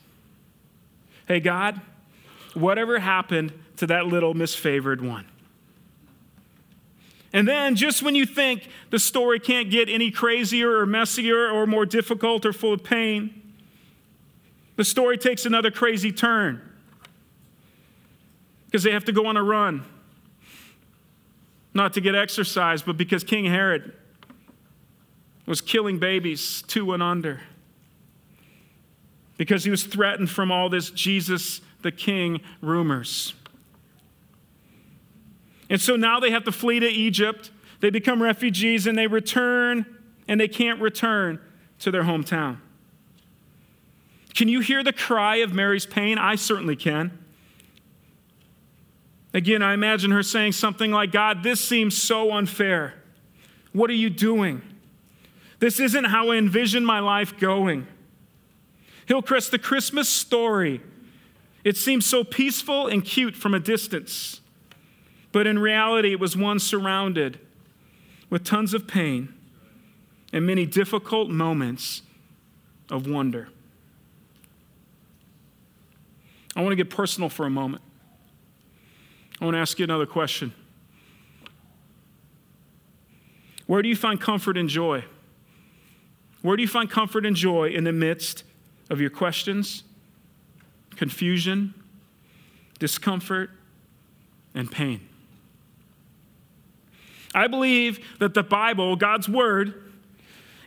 Hey, 1.29 1.39
God, 1.39 1.79
whatever 2.55 2.99
happened 2.99 3.53
to 3.77 3.87
that 3.87 4.07
little 4.07 4.33
misfavored 4.33 4.99
one? 4.99 5.27
And 7.31 7.47
then, 7.47 7.77
just 7.77 8.03
when 8.03 8.15
you 8.15 8.25
think 8.25 8.67
the 8.89 8.99
story 8.99 9.39
can't 9.39 9.71
get 9.71 9.87
any 9.87 10.11
crazier 10.11 10.77
or 10.77 10.85
messier 10.85 11.47
or 11.49 11.65
more 11.65 11.85
difficult 11.85 12.45
or 12.45 12.51
full 12.51 12.73
of 12.73 12.83
pain, 12.83 13.53
the 14.75 14.83
story 14.83 15.17
takes 15.17 15.45
another 15.45 15.71
crazy 15.71 16.11
turn 16.11 16.72
because 18.73 18.83
they 18.83 18.91
have 18.91 19.05
to 19.05 19.11
go 19.11 19.27
on 19.27 19.37
a 19.37 19.43
run. 19.43 19.85
Not 21.75 21.93
to 21.93 22.01
get 22.01 22.15
exercise, 22.15 22.81
but 22.81 22.97
because 22.97 23.23
King 23.23 23.45
Herod 23.45 23.93
was 25.45 25.61
killing 25.61 25.99
babies 25.99 26.63
two 26.63 26.91
and 26.91 27.03
under. 27.03 27.41
Because 29.37 29.63
he 29.63 29.69
was 29.69 29.83
threatened 29.83 30.31
from 30.31 30.51
all 30.51 30.69
this 30.69 30.89
Jesus 30.89 31.61
the 31.83 31.91
King 31.91 32.41
rumors. 32.61 33.35
And 35.69 35.79
so 35.79 35.95
now 35.95 36.19
they 36.19 36.31
have 36.31 36.45
to 36.45 36.51
flee 36.51 36.79
to 36.79 36.89
Egypt. 36.89 37.51
They 37.79 37.91
become 37.91 38.23
refugees 38.23 38.87
and 38.87 38.97
they 38.97 39.05
return, 39.05 39.85
and 40.27 40.41
they 40.41 40.47
can't 40.47 40.81
return 40.81 41.39
to 41.77 41.91
their 41.91 42.03
hometown. 42.03 42.57
Can 44.33 44.47
you 44.47 44.61
hear 44.61 44.83
the 44.83 44.93
cry 44.93 45.37
of 45.37 45.53
Mary's 45.53 45.85
pain? 45.85 46.17
I 46.17 46.33
certainly 46.33 46.75
can. 46.75 47.22
Again, 49.33 49.61
I 49.63 49.73
imagine 49.73 50.11
her 50.11 50.23
saying 50.23 50.51
something 50.51 50.91
like, 50.91 51.11
God, 51.11 51.41
this 51.41 51.59
seems 51.59 51.99
so 51.99 52.31
unfair. 52.31 52.93
What 53.71 53.89
are 53.89 53.95
you 53.95 54.09
doing? 54.09 54.61
This 55.59 55.79
isn't 55.79 56.05
how 56.05 56.29
I 56.29 56.35
envision 56.35 56.85
my 56.85 56.99
life 56.99 57.39
going. 57.39 57.87
Hillcrest, 59.05 59.51
the 59.51 59.59
Christmas 59.59 60.07
story, 60.07 60.81
it 61.63 61.77
seems 61.77 62.05
so 62.05 62.23
peaceful 62.23 62.87
and 62.87 63.03
cute 63.03 63.35
from 63.35 63.53
a 63.53 63.59
distance. 63.59 64.41
But 65.31 65.47
in 65.47 65.57
reality, 65.57 66.11
it 66.11 66.19
was 66.19 66.37
one 66.37 66.59
surrounded 66.59 67.39
with 68.29 68.43
tons 68.43 68.73
of 68.73 68.87
pain 68.87 69.33
and 70.31 70.45
many 70.45 70.65
difficult 70.65 71.29
moments 71.29 72.01
of 72.89 73.07
wonder. 73.07 73.49
I 76.55 76.61
want 76.61 76.71
to 76.71 76.75
get 76.75 76.89
personal 76.89 77.29
for 77.29 77.45
a 77.45 77.49
moment. 77.49 77.81
I 79.43 79.45
want 79.45 79.55
to 79.55 79.59
ask 79.59 79.77
you 79.77 79.83
another 79.83 80.05
question. 80.05 80.53
Where 83.67 83.81
do 83.81 83.89
you 83.89 83.95
find 83.97 84.21
comfort 84.21 84.57
and 84.57 84.69
joy? 84.69 85.03
Where 86.41 86.55
do 86.55 86.61
you 86.61 86.67
find 86.69 86.89
comfort 86.89 87.25
and 87.25 87.35
joy 87.35 87.67
in 87.71 87.83
the 87.83 87.91
midst 87.91 88.45
of 88.89 89.01
your 89.01 89.09
questions, 89.09 89.83
confusion, 90.95 91.73
discomfort, 92.79 93.49
and 94.55 94.71
pain? 94.71 95.09
I 97.35 97.47
believe 97.47 97.99
that 98.19 98.35
the 98.35 98.43
Bible, 98.43 98.95
God's 98.95 99.27
Word, 99.27 99.91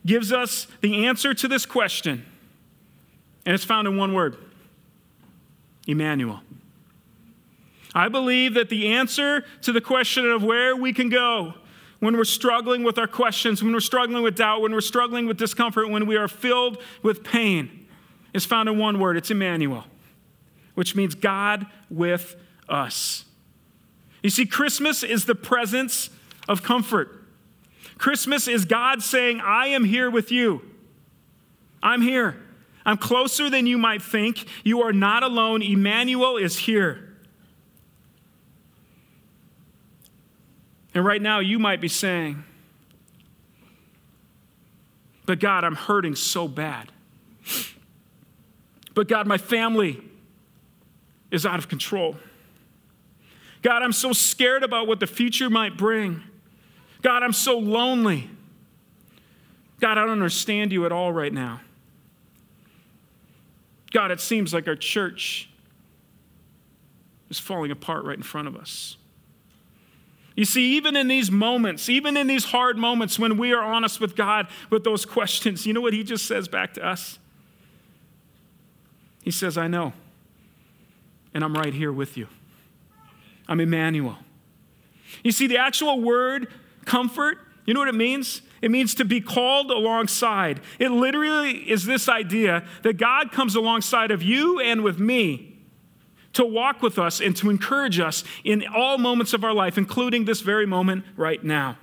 gives 0.05 0.35
us 0.35 0.67
the 0.83 1.07
answer 1.07 1.33
to 1.33 1.49
this 1.49 1.65
question, 1.65 2.27
and 3.47 3.55
it's 3.55 3.65
found 3.65 3.89
in 3.89 3.97
one 3.97 4.13
word 4.13 4.37
Emmanuel. 5.87 6.43
I 7.97 8.09
believe 8.09 8.53
that 8.55 8.69
the 8.69 8.89
answer 8.89 9.43
to 9.63 9.73
the 9.73 9.81
question 9.81 10.31
of 10.31 10.45
where 10.45 10.77
we 10.77 10.93
can 10.93 11.09
go 11.09 11.55
when 11.99 12.15
we're 12.15 12.25
struggling 12.25 12.85
with 12.85 12.99
our 12.99 13.07
questions, 13.07 13.63
when 13.63 13.73
we're 13.73 13.81
struggling 13.81 14.23
with 14.23 14.37
doubt, 14.37 14.61
when 14.61 14.73
we're 14.73 14.83
struggling 14.83 15.27
with 15.27 15.39
discomfort, 15.39 15.89
when 15.89 16.05
we 16.05 16.15
are 16.15 16.29
filled 16.29 16.77
with 17.03 17.25
pain, 17.25 17.87
is 18.35 18.45
found 18.45 18.69
in 18.69 18.77
one 18.77 19.01
word 19.01 19.17
it's 19.17 19.31
Emmanuel, 19.31 19.85
which 20.75 20.95
means 20.95 21.15
God 21.15 21.65
with 21.89 22.37
us. 22.69 23.25
You 24.23 24.29
see, 24.29 24.45
Christmas 24.45 25.03
is 25.03 25.25
the 25.25 25.35
presence 25.35 26.11
of 26.47 26.63
comfort. 26.63 27.25
Christmas 27.97 28.47
is 28.47 28.67
God 28.67 29.03
saying, 29.03 29.41
I 29.43 29.69
am 29.69 29.85
here 29.85 30.11
with 30.11 30.31
you. 30.31 30.61
I'm 31.83 32.03
here. 32.03 32.37
I'm 32.85 32.99
closer 32.99 33.49
than 33.49 33.67
you 33.67 33.79
might 33.79 34.03
think. 34.03 34.45
You 34.65 34.83
are 34.83 34.93
not 34.93 35.23
alone. 35.23 35.63
Emmanuel 35.63 36.37
is 36.37 36.59
here. 36.59 37.06
And 40.97 41.05
right 41.05 41.21
now, 41.21 41.41
you 41.41 41.59
might 41.59 41.83
be 41.83 41.89
saying, 41.89 42.43
But 45.27 45.41
God, 45.41 45.63
I'm 45.63 45.75
hurting 45.75 46.15
so 46.15 46.49
bad. 46.49 46.91
But 48.95 49.07
God, 49.07 49.27
my 49.27 49.37
family 49.37 50.03
is 51.31 51.45
out 51.45 51.59
of 51.59 51.69
control. 51.69 52.17
God, 53.61 53.83
I'm 53.83 53.93
so 53.93 54.15
scared 54.15 54.63
about 54.63 54.87
what 54.87 54.99
the 54.99 55.07
future 55.07 55.51
might 55.51 55.77
bring. 55.77 56.23
God, 57.03 57.23
I'm 57.23 57.35
so 57.35 57.59
lonely. 57.59 58.31
God, 59.81 59.99
I 59.99 60.01
don't 60.01 60.13
understand 60.13 60.73
you 60.73 60.87
at 60.87 60.93
all 60.93 61.13
right 61.13 61.33
now. 61.33 61.61
God, 63.93 64.11
it 64.11 64.21
seems 64.21 64.55
like 64.55 64.67
our 64.67 64.77
church 64.77 65.51
is 67.29 67.39
falling 67.39 67.71
apart 67.71 68.07
right 68.07 68.17
in 68.17 68.23
front 68.23 68.49
of 68.49 68.57
us. 68.57 68.97
You 70.37 70.45
see, 70.45 70.77
even 70.77 70.97
in 70.97 71.09
these 71.09 71.31
moments, 71.31 71.89
even 71.89 72.17
in 72.17 72.27
these 72.27 72.45
hard 72.45 72.77
moments 72.77 73.19
when 73.19 73.39
we 73.39 73.53
are 73.53 73.63
honest 73.63 74.01
with 74.01 74.15
God 74.15 74.47
with 74.69 74.85
those 74.85 75.07
questions, 75.07 75.67
you 75.67 75.73
know 75.73 75.81
what 75.81 75.95
He 75.95 76.05
just 76.05 76.27
says 76.27 76.47
back 76.47 76.75
to 76.75 76.87
us? 76.87 77.19
He 79.23 79.31
says, 79.31 79.57
I 79.57 79.67
know, 79.67 79.95
and 81.35 81.43
I'm 81.43 81.55
right 81.55 81.73
here 81.73 81.91
with 81.91 82.19
you. 82.19 82.29
I'm 83.49 83.61
Emmanuel. 83.61 84.19
You 85.25 85.33
see, 85.33 85.47
the 85.47 85.57
actual 85.57 86.01
word 86.01 86.53
comfort, 86.85 87.39
you 87.65 87.73
know 87.73 87.81
what 87.81 87.89
it 87.89 87.95
means? 87.95 88.43
It 88.61 88.71
means 88.71 88.95
to 88.97 89.05
be 89.05 89.23
called 89.23 89.71
alongside. 89.71 90.61
It 90.79 90.91
literally 90.91 91.71
is 91.71 91.87
this 91.87 92.09
idea 92.09 92.65
that 92.83 92.99
God 92.99 93.33
comes 93.33 93.55
alongside 93.55 94.11
of 94.11 94.23
you 94.23 94.61
and 94.61 94.85
with 94.85 94.99
me 94.99 95.46
to 96.37 96.45
walk 96.45 96.83
with 96.83 96.99
us 96.99 97.19
and 97.19 97.35
to 97.35 97.49
encourage 97.49 97.99
us 97.99 98.23
in 98.45 98.63
all 98.67 98.99
moments 98.99 99.33
of 99.33 99.43
our 99.43 99.55
life, 99.55 99.79
including 99.79 100.27
this 100.27 100.43
very 100.43 100.67
moment 100.67 101.03
right 101.17 101.43
now. 101.43 101.79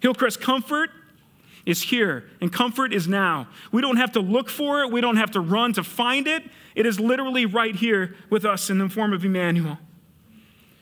Hillcrest 0.00 0.40
Comfort 0.40 0.90
is 1.64 1.82
here, 1.82 2.24
and 2.40 2.52
comfort 2.52 2.92
is 2.92 3.06
now. 3.06 3.46
We 3.70 3.80
don't 3.80 3.96
have 3.96 4.10
to 4.12 4.20
look 4.20 4.48
for 4.48 4.82
it, 4.82 4.90
we 4.90 5.00
don't 5.00 5.18
have 5.18 5.30
to 5.32 5.40
run 5.40 5.72
to 5.74 5.84
find 5.84 6.26
it. 6.26 6.42
It 6.74 6.84
is 6.84 6.98
literally 6.98 7.46
right 7.46 7.76
here 7.76 8.16
with 8.28 8.44
us 8.44 8.70
in 8.70 8.78
the 8.78 8.88
form 8.88 9.12
of 9.12 9.24
Emmanuel. 9.24 9.78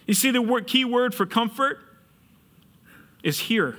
You 0.06 0.14
see, 0.14 0.30
the 0.30 0.42
word, 0.42 0.66
key 0.66 0.84
word 0.84 1.14
for 1.14 1.26
comfort 1.26 1.78
is 3.22 3.38
here. 3.38 3.76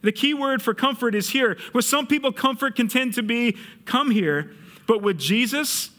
The 0.00 0.12
key 0.12 0.32
word 0.32 0.62
for 0.62 0.72
comfort 0.72 1.14
is 1.14 1.30
here. 1.30 1.58
With 1.74 1.84
some 1.84 2.06
people, 2.06 2.32
comfort 2.32 2.76
can 2.76 2.88
tend 2.88 3.14
to 3.14 3.22
be 3.22 3.58
come 3.84 4.10
here, 4.10 4.52
but 4.86 5.02
with 5.02 5.18
Jesus, 5.18 5.90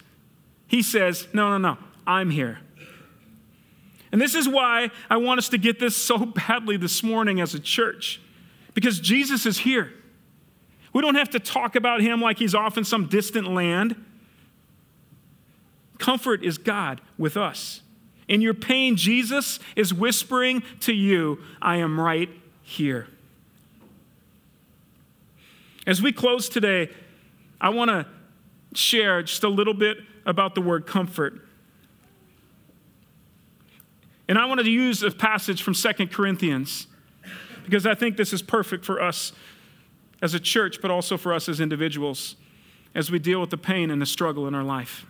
he 0.69 0.81
says, 0.81 1.27
no, 1.33 1.49
no, 1.49 1.57
no, 1.57 1.77
I'm 2.07 2.29
here. 2.29 2.59
And 4.11 4.21
this 4.21 4.33
is 4.33 4.47
why 4.47 4.89
I 5.09 5.17
want 5.17 5.39
us 5.39 5.49
to 5.49 5.57
get 5.57 5.79
this 5.79 5.97
so 5.97 6.25
badly 6.25 6.77
this 6.77 7.03
morning 7.03 7.41
as 7.41 7.53
a 7.53 7.59
church, 7.59 8.21
because 8.73 9.01
Jesus 9.01 9.45
is 9.45 9.57
here. 9.57 9.91
We 10.93 11.01
don't 11.01 11.15
have 11.15 11.29
to 11.31 11.39
talk 11.39 11.75
about 11.75 12.01
him 12.01 12.21
like 12.21 12.39
he's 12.39 12.55
off 12.55 12.77
in 12.77 12.83
some 12.85 13.07
distant 13.07 13.51
land. 13.51 13.95
Comfort 15.97 16.43
is 16.43 16.57
God 16.57 17.01
with 17.17 17.35
us. 17.35 17.81
In 18.27 18.41
your 18.41 18.53
pain, 18.53 18.95
Jesus 18.95 19.59
is 19.75 19.93
whispering 19.93 20.63
to 20.81 20.93
you, 20.93 21.39
I 21.61 21.77
am 21.77 21.99
right 21.99 22.29
here. 22.61 23.07
As 25.85 26.01
we 26.01 26.11
close 26.11 26.47
today, 26.47 26.89
I 27.59 27.69
want 27.69 27.89
to 27.89 28.05
share 28.73 29.23
just 29.23 29.43
a 29.43 29.49
little 29.49 29.73
bit 29.73 29.97
about 30.25 30.55
the 30.55 30.61
word 30.61 30.85
comfort. 30.85 31.41
And 34.27 34.37
I 34.37 34.45
wanted 34.45 34.63
to 34.63 34.71
use 34.71 35.01
a 35.01 35.11
passage 35.11 35.63
from 35.63 35.73
Second 35.73 36.11
Corinthians 36.11 36.87
because 37.63 37.85
I 37.85 37.95
think 37.95 38.17
this 38.17 38.31
is 38.31 38.41
perfect 38.41 38.85
for 38.85 39.01
us 39.01 39.31
as 40.21 40.33
a 40.33 40.39
church, 40.39 40.81
but 40.81 40.91
also 40.91 41.17
for 41.17 41.33
us 41.33 41.49
as 41.49 41.59
individuals 41.59 42.35
as 42.93 43.11
we 43.11 43.19
deal 43.19 43.39
with 43.39 43.49
the 43.49 43.57
pain 43.57 43.91
and 43.91 44.01
the 44.01 44.05
struggle 44.05 44.47
in 44.47 44.55
our 44.55 44.63
life. 44.63 45.05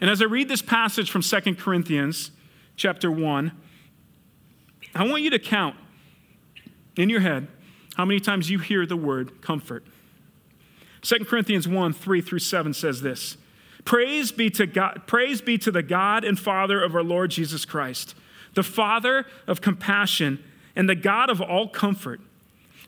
And 0.00 0.10
as 0.10 0.20
I 0.20 0.26
read 0.26 0.48
this 0.48 0.62
passage 0.62 1.10
from 1.10 1.22
Second 1.22 1.58
Corinthians 1.58 2.30
chapter 2.76 3.10
1, 3.10 3.52
I 4.94 5.06
want 5.08 5.22
you 5.22 5.30
to 5.30 5.38
count 5.38 5.76
in 6.96 7.08
your 7.08 7.20
head 7.20 7.48
how 7.96 8.04
many 8.04 8.20
times 8.20 8.50
you 8.50 8.58
hear 8.58 8.84
the 8.84 8.96
word 8.96 9.40
comfort. 9.40 9.84
2 11.02 11.24
Corinthians 11.24 11.68
1 11.68 11.92
3 11.92 12.20
through 12.20 12.38
7 12.38 12.74
says 12.74 13.02
this 13.02 13.36
Praise 13.84 14.32
be, 14.32 14.50
to 14.50 14.66
God, 14.66 15.02
praise 15.06 15.40
be 15.40 15.56
to 15.58 15.70
the 15.70 15.82
God 15.82 16.24
and 16.24 16.38
Father 16.38 16.82
of 16.82 16.94
our 16.94 17.04
Lord 17.04 17.30
Jesus 17.30 17.64
Christ, 17.64 18.14
the 18.54 18.64
Father 18.64 19.26
of 19.46 19.60
compassion 19.60 20.42
and 20.74 20.88
the 20.88 20.94
God 20.94 21.30
of 21.30 21.40
all 21.40 21.68
comfort, 21.68 22.20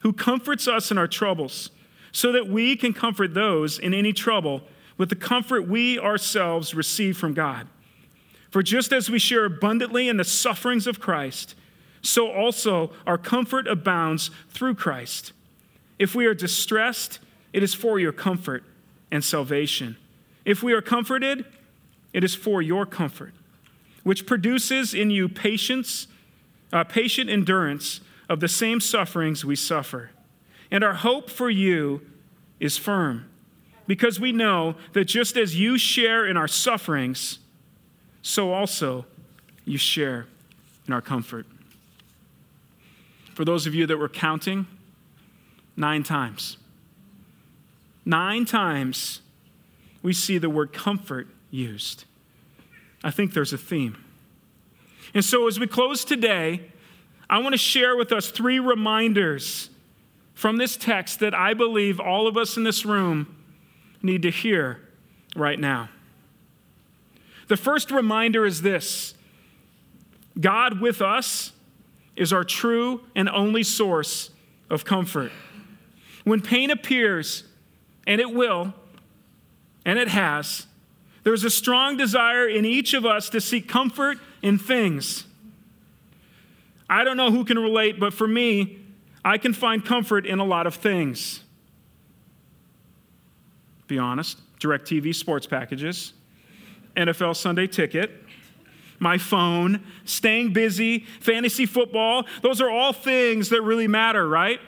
who 0.01 0.13
comforts 0.13 0.67
us 0.67 0.91
in 0.91 0.99
our 0.99 1.07
troubles, 1.07 1.71
so 2.11 2.33
that 2.33 2.49
we 2.49 2.75
can 2.75 2.93
comfort 2.93 3.35
those 3.35 3.79
in 3.79 3.95
any 3.95 4.13
trouble 4.13 4.63
with 4.97 5.09
the 5.09 5.17
comfort 5.17 5.69
we 5.69 5.99
ourselves 5.99 6.75
receive 6.75 7.17
from 7.17 7.33
God. 7.33 7.69
For 8.51 8.63
just 8.63 8.93
as 8.93 9.09
we 9.09 9.19
share 9.19 9.45
abundantly 9.45 10.09
in 10.09 10.17
the 10.17 10.25
sufferings 10.25 10.87
of 10.87 11.01
Christ, 11.01 11.55
so 12.03 12.31
also 12.31 12.93
our 13.07 13.19
comfort 13.19 13.69
abounds 13.69 14.31
through 14.49 14.75
Christ. 14.75 15.33
If 15.99 16.15
we 16.15 16.27
are 16.27 16.35
distressed, 16.35 17.21
it 17.53 17.63
is 17.63 17.75
for 17.75 17.99
your 17.99 18.13
comfort 18.13 18.65
and 19.11 19.25
salvation. 19.25 19.97
If 20.45 20.63
we 20.63 20.73
are 20.73 20.83
comforted, 20.83 21.45
it 22.13 22.25
is 22.25 22.35
for 22.35 22.63
your 22.63 22.87
comfort, 22.87 23.35
which 24.03 24.27
produces 24.27 24.95
in 24.95 25.11
you 25.11 25.29
patience, 25.29 26.07
uh, 26.73 26.85
patient 26.85 27.31
endurance 27.31 28.01
of 28.29 28.41
the 28.41 28.49
same 28.49 28.81
sufferings 28.81 29.45
we 29.45 29.57
suffer. 29.57 30.11
And 30.71 30.85
our 30.85 30.95
hope 30.95 31.31
for 31.31 31.49
you 31.49 32.03
is 32.61 32.77
firm 32.77 33.29
because 33.87 34.21
we 34.21 34.33
know 34.33 34.77
that 34.93 35.07
just 35.07 35.37
as 35.37 35.59
you 35.59 35.79
share 35.79 36.27
in 36.27 36.37
our 36.37 36.49
sufferings, 36.49 37.39
so 38.21 38.53
also 38.53 39.07
you 39.65 39.79
share 39.79 40.27
in 40.87 40.93
our 40.93 41.01
comfort. 41.01 41.47
For 43.35 43.45
those 43.45 43.67
of 43.67 43.75
you 43.75 43.87
that 43.87 43.97
were 43.97 44.09
counting, 44.09 44.67
nine 45.77 46.03
times. 46.03 46.59
Nine 48.09 48.47
times 48.47 49.21
we 50.03 50.15
see 50.15 50.39
the 50.39 50.49
word 50.49 50.73
comfort 50.73 51.29
used. 51.51 52.07
I 53.05 53.11
think 53.11 53.35
there's 53.35 53.53
a 53.53 53.59
theme. 53.59 54.03
And 55.13 55.23
so 55.23 55.47
as 55.47 55.61
we 55.61 55.67
close 55.67 56.07
today, 56.07 56.63
I 57.29 57.37
want 57.41 57.53
to 57.53 57.59
share 57.59 57.99
with 57.99 58.11
us 58.11 58.31
three 58.31 58.59
reminders 58.59 59.69
from 60.33 60.57
this 60.57 60.75
text 60.75 61.21
that 61.21 61.35
I 61.35 61.53
believe 61.53 62.01
all 62.01 62.27
of 62.27 62.39
us 62.39 62.57
in 62.57 62.65
this 62.65 62.87
room 62.87 63.37
need 64.03 64.23
to 64.23 64.31
hear 64.31 64.81
right 65.37 65.61
now. 65.61 65.91
The 67.49 67.59
first 67.59 67.91
reminder 67.91 68.47
is 68.47 68.63
this 68.63 69.13
God 70.41 70.81
with 70.81 71.03
us 71.03 71.53
is 72.17 72.33
our 72.33 72.45
true 72.45 73.03
and 73.15 73.29
only 73.29 73.63
source 73.63 74.31
of 74.71 74.87
comfort. 74.87 75.31
When 76.25 76.41
pain 76.41 76.71
appears, 76.71 77.45
and 78.09 78.21
it 78.21 78.33
will, 78.33 78.75
and 79.85 79.99
it 79.99 80.09
has, 80.09 80.67
there's 81.23 81.45
a 81.45 81.51
strong 81.51 81.97
desire 81.99 82.49
in 82.49 82.65
each 82.65 82.95
of 82.95 83.05
us 83.05 83.29
to 83.29 83.41
seek 83.41 83.69
comfort 83.69 84.19
in 84.41 84.59
things. 84.59 85.27
I 86.89 87.05
don't 87.05 87.19
know 87.19 87.31
who 87.31 87.45
can 87.45 87.59
relate, 87.59 88.01
but 88.01 88.15
for 88.15 88.27
me, 88.27 88.79
I 89.23 89.37
can 89.37 89.53
find 89.53 89.85
comfort 89.85 90.25
in 90.25 90.39
a 90.39 90.45
lot 90.45 90.67
of 90.67 90.75
things. 90.75 91.45
Be 93.87 93.99
honest. 93.99 94.39
DirecTV 94.59 95.15
sports 95.15 95.47
packages, 95.47 96.15
NFL 96.97 97.37
Sunday 97.37 97.69
ticket, 97.69 98.11
my 98.99 99.17
phone, 99.17 99.85
staying 100.05 100.53
busy, 100.53 101.07
fantasy 101.21 101.65
football. 101.65 102.25
Those 102.43 102.61
are 102.61 102.69
all 102.69 102.93
things 102.93 103.51
that 103.51 103.63
really 103.63 103.87
matter, 103.87 104.27
right? 104.27 104.61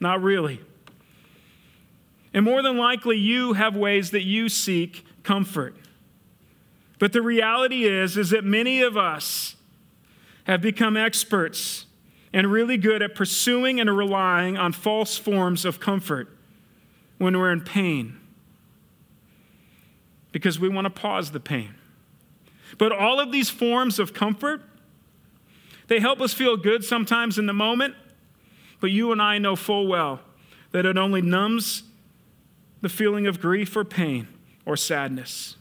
Not 0.00 0.22
really. 0.22 0.60
And 2.34 2.44
more 2.44 2.62
than 2.62 2.76
likely, 2.76 3.18
you 3.18 3.52
have 3.54 3.76
ways 3.76 4.10
that 4.10 4.22
you 4.22 4.48
seek 4.48 5.04
comfort. 5.22 5.76
But 6.98 7.12
the 7.12 7.22
reality 7.22 7.84
is, 7.84 8.16
is 8.16 8.30
that 8.30 8.44
many 8.44 8.80
of 8.80 8.96
us 8.96 9.56
have 10.44 10.60
become 10.60 10.96
experts 10.96 11.86
and 12.32 12.50
really 12.50 12.76
good 12.76 13.02
at 13.02 13.14
pursuing 13.14 13.80
and 13.80 13.94
relying 13.94 14.56
on 14.56 14.72
false 14.72 15.18
forms 15.18 15.64
of 15.64 15.80
comfort 15.80 16.28
when 17.18 17.38
we're 17.38 17.52
in 17.52 17.60
pain 17.60 18.18
because 20.32 20.58
we 20.58 20.68
want 20.68 20.86
to 20.86 20.90
pause 20.90 21.30
the 21.30 21.40
pain. 21.40 21.74
But 22.78 22.90
all 22.90 23.20
of 23.20 23.30
these 23.30 23.50
forms 23.50 23.98
of 23.98 24.14
comfort, 24.14 24.62
they 25.88 26.00
help 26.00 26.20
us 26.20 26.32
feel 26.32 26.56
good 26.56 26.84
sometimes 26.84 27.38
in 27.38 27.46
the 27.46 27.52
moment, 27.52 27.94
but 28.80 28.90
you 28.90 29.12
and 29.12 29.20
I 29.20 29.38
know 29.38 29.56
full 29.56 29.86
well 29.86 30.20
that 30.72 30.86
it 30.86 30.96
only 30.96 31.20
numbs 31.20 31.82
the 32.82 32.88
feeling 32.88 33.26
of 33.26 33.40
grief 33.40 33.74
or 33.74 33.84
pain 33.84 34.28
or 34.66 34.76
sadness. 34.76 35.56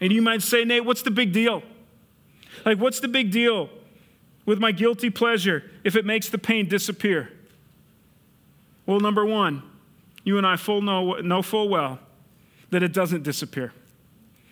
And 0.00 0.12
you 0.12 0.22
might 0.22 0.42
say, 0.42 0.64
Nate, 0.64 0.84
what's 0.84 1.02
the 1.02 1.10
big 1.10 1.32
deal? 1.32 1.62
Like, 2.64 2.78
what's 2.78 3.00
the 3.00 3.08
big 3.08 3.30
deal 3.30 3.68
with 4.46 4.58
my 4.58 4.72
guilty 4.72 5.10
pleasure 5.10 5.70
if 5.84 5.94
it 5.96 6.06
makes 6.06 6.28
the 6.28 6.38
pain 6.38 6.68
disappear? 6.68 7.30
Well, 8.86 9.00
number 9.00 9.24
one, 9.24 9.62
you 10.24 10.38
and 10.38 10.46
I 10.46 10.56
full 10.56 10.80
know, 10.80 11.14
know 11.16 11.42
full 11.42 11.68
well 11.68 11.98
that 12.70 12.82
it 12.82 12.92
doesn't 12.92 13.22
disappear, 13.22 13.72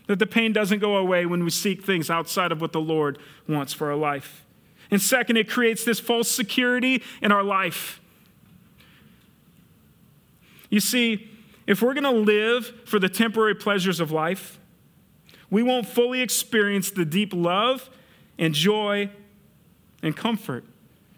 that 0.09 0.19
the 0.19 0.27
pain 0.27 0.53
doesn't 0.53 0.81
go 0.81 0.97
away 0.97 1.27
when 1.27 1.45
we 1.45 1.51
seek 1.51 1.85
things 1.85 2.11
outside 2.11 2.53
of 2.53 2.61
what 2.61 2.73
the 2.73 2.81
Lord 2.81 3.19
wants 3.49 3.73
for 3.73 3.91
our 3.91 3.97
life. 3.97 4.45
And 4.91 5.01
second, 5.01 5.37
it 5.37 5.49
creates 5.49 5.85
this 5.85 6.01
false 6.01 6.31
security 6.31 7.03
in 7.23 7.33
our 7.33 7.43
life. 7.43 8.01
You 10.71 10.81
see, 10.81 11.31
if 11.67 11.83
we're 11.83 11.95
going 11.95 12.05
to 12.05 12.11
live 12.11 12.73
for 12.85 12.99
the 12.99 13.09
temporary 13.09 13.55
pleasures 13.55 14.01
of 14.01 14.13
life, 14.13 14.59
we 15.51 15.63
won't 15.63 15.87
fully 15.87 16.21
experience 16.21 16.91
the 16.91 17.05
deep 17.05 17.33
love 17.33 17.91
and 18.39 18.55
joy 18.55 19.11
and 20.03 20.17
comfort 20.17 20.65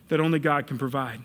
that 0.08 0.20
only 0.20 0.38
God 0.38 0.66
can 0.66 0.78
provide. 0.78 1.20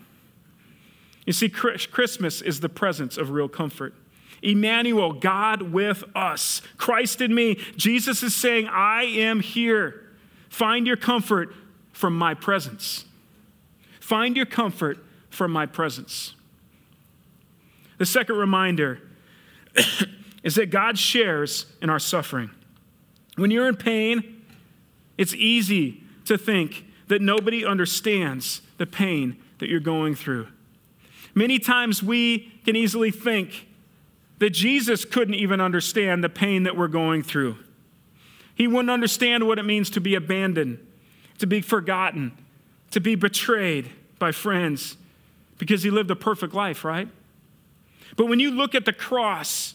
You 1.26 1.32
see, 1.32 1.48
Christmas 1.48 2.42
is 2.42 2.60
the 2.60 2.68
presence 2.68 3.16
of 3.16 3.30
real 3.30 3.48
comfort. 3.48 3.94
Emmanuel, 4.42 5.14
God 5.14 5.62
with 5.62 6.04
us, 6.14 6.60
Christ 6.76 7.22
in 7.22 7.34
me. 7.34 7.54
Jesus 7.76 8.22
is 8.22 8.34
saying, 8.34 8.68
I 8.68 9.04
am 9.04 9.40
here. 9.40 10.02
Find 10.50 10.86
your 10.86 10.98
comfort 10.98 11.54
from 11.92 12.14
my 12.16 12.34
presence. 12.34 13.06
Find 14.00 14.36
your 14.36 14.44
comfort 14.44 14.98
from 15.30 15.50
my 15.50 15.64
presence. 15.64 16.34
The 17.96 18.04
second 18.04 18.36
reminder 18.36 19.00
is 20.42 20.54
that 20.56 20.70
God 20.70 20.98
shares 20.98 21.66
in 21.80 21.90
our 21.90 21.98
suffering. 21.98 22.50
When 23.36 23.50
you're 23.50 23.68
in 23.68 23.76
pain, 23.76 24.42
it's 25.18 25.34
easy 25.34 26.02
to 26.26 26.38
think 26.38 26.84
that 27.08 27.20
nobody 27.20 27.64
understands 27.64 28.62
the 28.78 28.86
pain 28.86 29.36
that 29.58 29.68
you're 29.68 29.80
going 29.80 30.14
through. 30.14 30.48
Many 31.34 31.58
times 31.58 32.02
we 32.02 32.52
can 32.64 32.76
easily 32.76 33.10
think 33.10 33.68
that 34.38 34.50
Jesus 34.50 35.04
couldn't 35.04 35.34
even 35.34 35.60
understand 35.60 36.22
the 36.22 36.28
pain 36.28 36.64
that 36.64 36.76
we're 36.76 36.88
going 36.88 37.22
through. 37.22 37.56
He 38.54 38.66
wouldn't 38.66 38.90
understand 38.90 39.46
what 39.46 39.58
it 39.58 39.64
means 39.64 39.90
to 39.90 40.00
be 40.00 40.14
abandoned, 40.14 40.84
to 41.38 41.46
be 41.46 41.60
forgotten, 41.60 42.32
to 42.92 43.00
be 43.00 43.14
betrayed 43.16 43.90
by 44.18 44.32
friends, 44.32 44.96
because 45.58 45.82
he 45.82 45.90
lived 45.90 46.10
a 46.10 46.16
perfect 46.16 46.54
life, 46.54 46.84
right? 46.84 47.08
But 48.16 48.26
when 48.26 48.40
you 48.40 48.50
look 48.50 48.74
at 48.74 48.84
the 48.84 48.92
cross, 48.92 49.74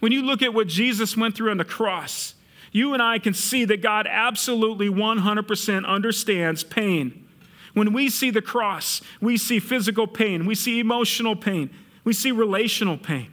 when 0.00 0.12
you 0.12 0.22
look 0.22 0.42
at 0.42 0.54
what 0.54 0.66
Jesus 0.66 1.16
went 1.16 1.36
through 1.36 1.50
on 1.50 1.58
the 1.58 1.64
cross, 1.64 2.34
you 2.72 2.92
and 2.92 3.02
I 3.02 3.18
can 3.18 3.34
see 3.34 3.64
that 3.66 3.82
God 3.82 4.06
absolutely 4.08 4.88
100% 4.88 5.86
understands 5.86 6.64
pain. 6.64 7.26
When 7.74 7.92
we 7.92 8.08
see 8.08 8.30
the 8.30 8.42
cross, 8.42 9.02
we 9.20 9.36
see 9.36 9.58
physical 9.58 10.06
pain, 10.06 10.46
we 10.46 10.54
see 10.54 10.80
emotional 10.80 11.36
pain, 11.36 11.70
we 12.04 12.12
see 12.12 12.32
relational 12.32 12.96
pain. 12.96 13.32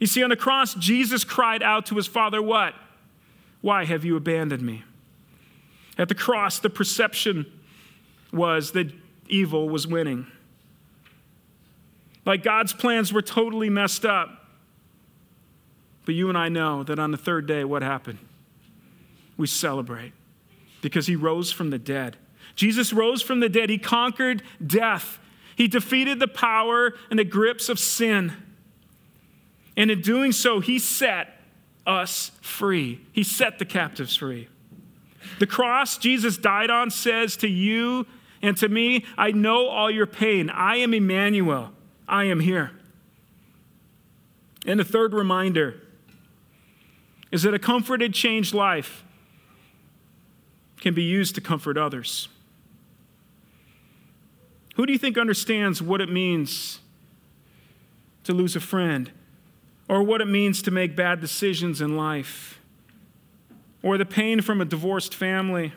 You 0.00 0.06
see, 0.06 0.22
on 0.22 0.30
the 0.30 0.36
cross, 0.36 0.74
Jesus 0.74 1.24
cried 1.24 1.62
out 1.62 1.86
to 1.86 1.94
his 1.96 2.06
Father, 2.06 2.42
What? 2.42 2.74
Why 3.62 3.84
have 3.84 4.04
you 4.04 4.16
abandoned 4.16 4.62
me? 4.62 4.84
At 5.98 6.08
the 6.08 6.14
cross, 6.14 6.58
the 6.58 6.70
perception 6.70 7.46
was 8.32 8.72
that 8.72 8.92
evil 9.28 9.68
was 9.68 9.86
winning. 9.86 10.26
Like 12.26 12.42
God's 12.42 12.72
plans 12.72 13.12
were 13.12 13.22
totally 13.22 13.70
messed 13.70 14.04
up. 14.04 14.28
But 16.04 16.14
you 16.14 16.28
and 16.28 16.36
I 16.36 16.48
know 16.48 16.82
that 16.82 16.98
on 16.98 17.12
the 17.12 17.16
third 17.16 17.46
day, 17.46 17.64
what 17.64 17.82
happened? 17.82 18.18
We 19.36 19.46
celebrate 19.46 20.12
because 20.82 21.06
he 21.06 21.16
rose 21.16 21.52
from 21.52 21.70
the 21.70 21.78
dead. 21.78 22.16
Jesus 22.54 22.92
rose 22.92 23.22
from 23.22 23.40
the 23.40 23.48
dead. 23.48 23.70
He 23.70 23.78
conquered 23.78 24.42
death. 24.64 25.18
He 25.56 25.68
defeated 25.68 26.18
the 26.18 26.28
power 26.28 26.94
and 27.10 27.18
the 27.18 27.24
grips 27.24 27.68
of 27.68 27.78
sin. 27.78 28.32
And 29.76 29.90
in 29.90 30.00
doing 30.00 30.32
so, 30.32 30.60
he 30.60 30.78
set 30.78 31.40
us 31.86 32.32
free. 32.40 33.00
He 33.12 33.22
set 33.22 33.58
the 33.58 33.64
captives 33.64 34.16
free. 34.16 34.48
The 35.38 35.46
cross 35.46 35.98
Jesus 35.98 36.36
died 36.36 36.70
on 36.70 36.90
says 36.90 37.36
to 37.38 37.48
you 37.48 38.06
and 38.42 38.56
to 38.58 38.68
me, 38.68 39.04
I 39.18 39.32
know 39.32 39.66
all 39.66 39.90
your 39.90 40.06
pain. 40.06 40.50
I 40.50 40.76
am 40.76 40.94
Emmanuel. 40.94 41.72
I 42.08 42.24
am 42.24 42.40
here. 42.40 42.72
And 44.66 44.80
the 44.80 44.84
third 44.84 45.12
reminder 45.12 45.80
is 47.30 47.42
that 47.42 47.54
a 47.54 47.58
comforted, 47.58 48.14
changed 48.14 48.54
life 48.54 49.04
can 50.80 50.94
be 50.94 51.02
used 51.02 51.34
to 51.34 51.40
comfort 51.40 51.76
others. 51.76 52.28
Who 54.76 54.86
do 54.86 54.92
you 54.92 54.98
think 54.98 55.16
understands 55.16 55.82
what 55.82 56.00
it 56.00 56.10
means 56.10 56.80
to 58.24 58.32
lose 58.32 58.56
a 58.56 58.60
friend, 58.60 59.10
or 59.88 60.02
what 60.02 60.20
it 60.20 60.26
means 60.26 60.60
to 60.62 60.70
make 60.70 60.96
bad 60.96 61.20
decisions 61.20 61.80
in 61.80 61.96
life, 61.96 62.60
or 63.82 63.96
the 63.96 64.04
pain 64.04 64.40
from 64.40 64.60
a 64.60 64.64
divorced 64.64 65.14
family, 65.14 65.72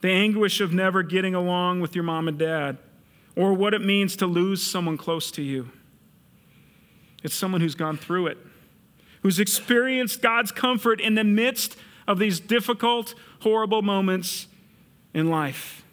the 0.00 0.08
anguish 0.08 0.60
of 0.60 0.72
never 0.72 1.02
getting 1.02 1.34
along 1.34 1.80
with 1.80 1.94
your 1.96 2.04
mom 2.04 2.28
and 2.28 2.38
dad, 2.38 2.78
or 3.38 3.54
what 3.54 3.72
it 3.72 3.80
means 3.80 4.16
to 4.16 4.26
lose 4.26 4.60
someone 4.60 4.98
close 4.98 5.30
to 5.30 5.42
you? 5.42 5.70
It's 7.22 7.36
someone 7.36 7.60
who's 7.60 7.76
gone 7.76 7.96
through 7.96 8.26
it, 8.26 8.38
who's 9.22 9.38
experienced 9.38 10.20
God's 10.20 10.50
comfort 10.50 11.00
in 11.00 11.14
the 11.14 11.22
midst 11.22 11.76
of 12.08 12.18
these 12.18 12.40
difficult, 12.40 13.14
horrible 13.42 13.80
moments 13.80 14.48
in 15.14 15.30
life. 15.30 15.84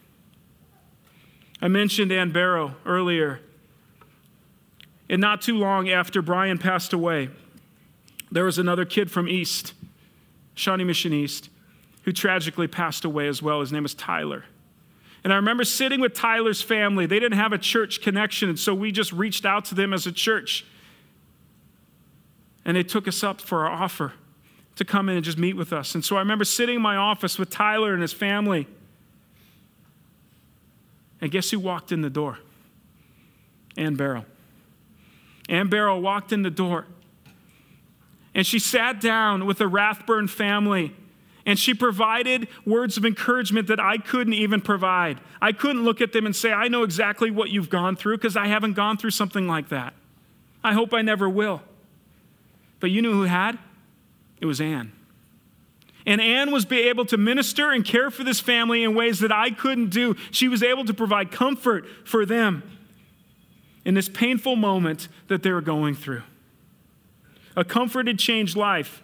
I 1.61 1.67
mentioned 1.67 2.11
Ann 2.11 2.31
Barrow 2.31 2.77
earlier. 2.83 3.41
And 5.07 5.21
not 5.21 5.43
too 5.43 5.55
long 5.55 5.87
after 5.87 6.23
Brian 6.23 6.57
passed 6.57 6.93
away, 6.93 7.29
there 8.31 8.43
was 8.43 8.57
another 8.57 8.85
kid 8.85 9.11
from 9.11 9.29
East, 9.29 9.75
Shawnee 10.55 10.83
Mission 10.83 11.13
East, 11.13 11.49
who 12.05 12.11
tragically 12.11 12.67
passed 12.67 13.05
away 13.05 13.27
as 13.27 13.43
well. 13.43 13.59
His 13.59 13.71
name 13.71 13.83
was 13.83 13.93
Tyler. 13.93 14.45
And 15.25 15.33
I 15.33 15.37
remember 15.37 15.63
sitting 15.63 16.01
with 16.01 16.13
Tyler's 16.13 16.61
family. 16.61 17.07
They 17.07 17.19
didn't 17.19 17.39
have 17.39 17.51
a 17.51 17.57
church 17.57 17.99
connection, 17.99 18.47
and 18.47 18.59
so 18.59 18.75
we 18.75 18.91
just 18.91 19.11
reached 19.11 19.43
out 19.43 19.65
to 19.65 19.75
them 19.75 19.91
as 19.91 20.05
a 20.05 20.11
church. 20.11 20.67
And 22.63 22.77
they 22.77 22.83
took 22.83 23.07
us 23.07 23.23
up 23.23 23.41
for 23.41 23.65
our 23.65 23.71
offer 23.71 24.13
to 24.75 24.85
come 24.85 25.09
in 25.09 25.15
and 25.15 25.25
just 25.25 25.39
meet 25.39 25.55
with 25.55 25.73
us. 25.73 25.95
And 25.95 26.05
so 26.05 26.15
I 26.15 26.19
remember 26.19 26.45
sitting 26.45 26.75
in 26.75 26.81
my 26.83 26.95
office 26.95 27.39
with 27.39 27.49
Tyler 27.49 27.91
and 27.91 28.03
his 28.03 28.13
family. 28.13 28.67
And 31.19 31.31
guess 31.31 31.49
who 31.49 31.57
walked 31.57 31.91
in 31.91 32.01
the 32.01 32.09
door? 32.11 32.37
Ann 33.77 33.95
Barrow. 33.95 34.25
Ann 35.49 35.69
Barrow 35.69 35.97
walked 35.97 36.33
in 36.33 36.43
the 36.43 36.51
door. 36.51 36.85
And 38.35 38.45
she 38.45 38.59
sat 38.59 39.01
down 39.01 39.47
with 39.47 39.57
the 39.57 39.67
Rathburn 39.67 40.27
family 40.27 40.95
and 41.45 41.59
she 41.59 41.73
provided 41.73 42.47
words 42.65 42.97
of 42.97 43.05
encouragement 43.05 43.67
that 43.67 43.79
I 43.79 43.97
couldn't 43.97 44.33
even 44.33 44.61
provide. 44.61 45.19
I 45.41 45.51
couldn't 45.51 45.83
look 45.83 46.01
at 46.01 46.11
them 46.11 46.25
and 46.25 46.35
say, 46.35 46.51
I 46.51 46.67
know 46.67 46.83
exactly 46.83 47.29
what 47.29 47.49
you've 47.49 47.69
gone 47.69 47.95
through 47.95 48.17
because 48.17 48.35
I 48.35 48.47
haven't 48.47 48.73
gone 48.73 48.97
through 48.97 49.11
something 49.11 49.47
like 49.47 49.69
that. 49.69 49.93
I 50.63 50.73
hope 50.73 50.93
I 50.93 51.03
never 51.03 51.29
will. 51.29 51.61
But 52.79 52.89
you 52.89 53.01
knew 53.01 53.13
who 53.13 53.23
had? 53.23 53.59
It 54.41 54.47
was 54.47 54.59
Ann. 54.59 54.91
And 56.07 56.19
Ann 56.19 56.51
was 56.51 56.71
able 56.71 57.05
to 57.05 57.17
minister 57.17 57.71
and 57.71 57.85
care 57.85 58.11
for 58.11 58.23
this 58.23 58.39
family 58.39 58.83
in 58.83 58.95
ways 58.95 59.19
that 59.19 59.31
I 59.31 59.51
couldn't 59.51 59.89
do. 59.89 60.15
She 60.31 60.47
was 60.47 60.61
able 60.61 60.85
to 60.85 60.93
provide 60.93 61.31
comfort 61.31 61.85
for 62.05 62.25
them 62.25 62.63
in 63.85 63.93
this 63.93 64.09
painful 64.09 64.55
moment 64.55 65.07
that 65.27 65.43
they 65.43 65.51
were 65.51 65.61
going 65.61 65.95
through. 65.95 66.23
A 67.55 67.63
comforted, 67.63 68.19
changed 68.19 68.55
life 68.55 69.01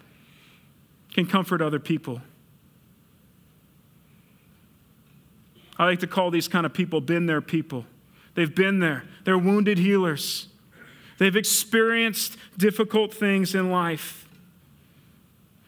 can 1.13 1.25
comfort 1.25 1.61
other 1.61 1.79
people. 1.79 2.21
I 5.81 5.85
like 5.85 6.01
to 6.01 6.07
call 6.07 6.29
these 6.29 6.47
kind 6.47 6.63
of 6.63 6.75
people 6.75 7.01
been 7.01 7.25
there 7.25 7.41
people. 7.41 7.87
They've 8.35 8.53
been 8.53 8.81
there, 8.81 9.03
they're 9.23 9.37
wounded 9.37 9.79
healers. 9.79 10.47
They've 11.17 11.35
experienced 11.35 12.37
difficult 12.55 13.11
things 13.15 13.55
in 13.55 13.71
life. 13.71 14.29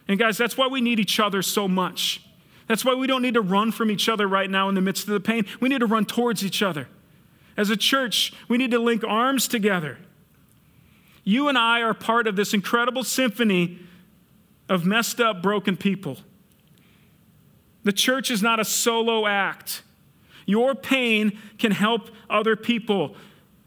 And 0.07 0.19
guys, 0.19 0.37
that's 0.37 0.55
why 0.55 0.67
we 0.67 0.81
need 0.81 0.99
each 0.99 1.19
other 1.19 1.41
so 1.41 1.67
much. 1.67 2.23
That's 2.67 2.85
why 2.85 2.93
we 2.93 3.07
don't 3.07 3.23
need 3.23 3.33
to 3.33 3.41
run 3.41 3.71
from 3.71 3.89
each 3.89 4.07
other 4.07 4.27
right 4.27 4.51
now 4.51 4.69
in 4.69 4.75
the 4.75 4.81
midst 4.81 5.07
of 5.07 5.13
the 5.15 5.19
pain. 5.19 5.47
We 5.59 5.67
need 5.67 5.79
to 5.79 5.87
run 5.87 6.05
towards 6.05 6.45
each 6.45 6.61
other. 6.61 6.87
As 7.57 7.71
a 7.71 7.77
church, 7.77 8.33
we 8.47 8.59
need 8.59 8.69
to 8.69 8.79
link 8.79 9.03
arms 9.03 9.47
together. 9.47 9.97
You 11.23 11.49
and 11.49 11.57
I 11.57 11.81
are 11.81 11.95
part 11.95 12.27
of 12.27 12.35
this 12.35 12.53
incredible 12.53 13.03
symphony 13.03 13.79
of 14.69 14.85
messed 14.85 15.19
up, 15.19 15.41
broken 15.41 15.75
people. 15.75 16.17
The 17.83 17.93
church 17.93 18.29
is 18.29 18.43
not 18.43 18.59
a 18.59 18.65
solo 18.65 19.25
act. 19.25 19.81
Your 20.45 20.75
pain 20.75 21.39
can 21.57 21.71
help 21.71 22.09
other 22.29 22.55
people. 22.55 23.15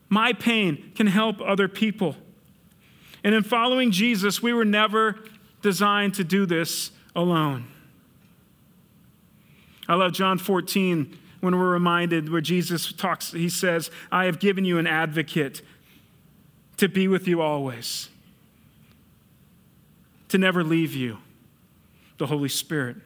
My 0.09 0.33
pain 0.33 0.93
can 0.95 1.07
help 1.07 1.41
other 1.41 1.69
people. 1.69 2.17
And 3.25 3.35
in 3.35 3.43
following 3.43 3.91
Jesus, 3.91 4.43
we 4.43 4.53
were 4.53 4.65
never 4.65 5.19
designed 5.63 6.15
to 6.15 6.25
do 6.25 6.47
this 6.47 6.91
alone. 7.15 7.67
I 9.89 9.95
love 9.95 10.13
John 10.13 10.39
14 10.39 11.19
when 11.41 11.57
we're 11.57 11.71
reminded 11.71 12.31
where 12.31 12.41
Jesus 12.41 12.93
talks, 12.93 13.33
he 13.33 13.49
says, 13.49 13.91
I 14.11 14.25
have 14.25 14.39
given 14.39 14.65
you 14.65 14.79
an 14.79 14.87
advocate 14.87 15.63
to 16.77 16.89
be 16.89 17.09
with 17.09 17.29
you 17.29 17.41
always, 17.41 18.09
to 20.29 20.39
never 20.39 20.65
leave 20.65 20.95
you, 20.95 21.19
the 22.19 22.27
Holy 22.27 22.49
Spirit. 22.49 22.97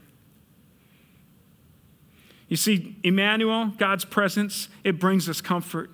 You 2.50 2.56
see, 2.56 2.96
Emmanuel, 3.04 3.68
God's 3.78 4.04
presence, 4.04 4.68
it 4.82 4.98
brings 4.98 5.28
us 5.28 5.40
comfort. 5.40 5.88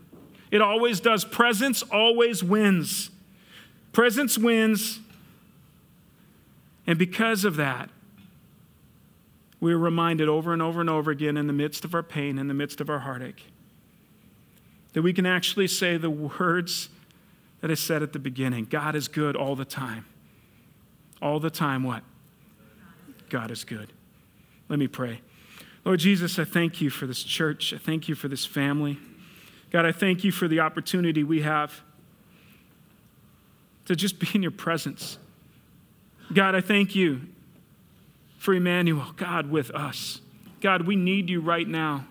It 0.51 0.63
always 0.63 1.01
does. 1.01 1.23
Presence 1.25 1.83
always 1.83 2.43
wins. 2.43 3.11
Presence 3.93 4.39
wins. 4.39 5.01
And 6.87 6.99
because 6.99 7.45
of 7.45 7.57
that, 7.57 7.91
we 9.61 9.75
are 9.75 9.79
reminded 9.79 10.31
over 10.31 10.55
and 10.55 10.63
over 10.63 10.81
and 10.81 10.89
over 10.89 11.11
again 11.11 11.37
in 11.37 11.47
the 11.47 11.53
midst 11.53 11.85
of 11.85 11.95
our 11.95 12.03
pain, 12.03 12.39
in 12.39 12.49
the 12.49 12.55
midst 12.55 12.81
of 12.81 12.89
our 12.89 13.01
heartache, 13.01 13.45
that 14.95 15.03
we 15.03 15.13
can 15.13 15.27
actually 15.27 15.67
say 15.67 15.99
the 15.99 16.11
words 16.11 16.89
that 17.61 17.71
I 17.71 17.75
said 17.75 18.03
at 18.03 18.15
the 18.15 18.19
beginning 18.19 18.65
God 18.65 18.97
is 18.97 19.09
good 19.09 19.37
all 19.37 19.57
the 19.57 19.65
time. 19.67 20.07
All 21.21 21.39
the 21.39 21.51
time, 21.51 21.83
what? 21.83 22.03
God 23.29 23.51
is 23.51 23.65
good. 23.65 23.93
Let 24.71 24.79
me 24.79 24.89
pray. 24.89 25.21
Lord 25.87 26.01
Jesus, 26.01 26.37
I 26.41 26.45
thank 26.45 26.81
you 26.81 26.91
for 26.91 27.07
this 27.07 27.23
church. 27.23 27.73
I 27.73 27.79
thank 27.79 28.09
you 28.09 28.17
for 28.17 28.27
this 28.27 28.45
family. 28.45 28.99
God, 29.71 29.87
I 29.87 29.93
thank 29.93 30.25
you 30.25 30.33
for 30.33 30.49
the 30.49 30.59
opportunity 30.59 31.23
we 31.23 31.43
have 31.43 31.81
to 33.85 33.95
just 33.95 34.19
be 34.19 34.27
in 34.35 34.43
your 34.43 34.51
presence. 34.51 35.17
God, 36.33 36.57
I 36.57 36.61
thank 36.61 36.97
you 36.97 37.21
for 38.37 38.53
Emmanuel, 38.53 39.13
God 39.17 39.49
with 39.49 39.71
us. 39.71 40.21
God, 40.61 40.89
we 40.89 40.97
need 40.97 41.31
you 41.31 41.41
right 41.41 41.69
now. 41.69 42.05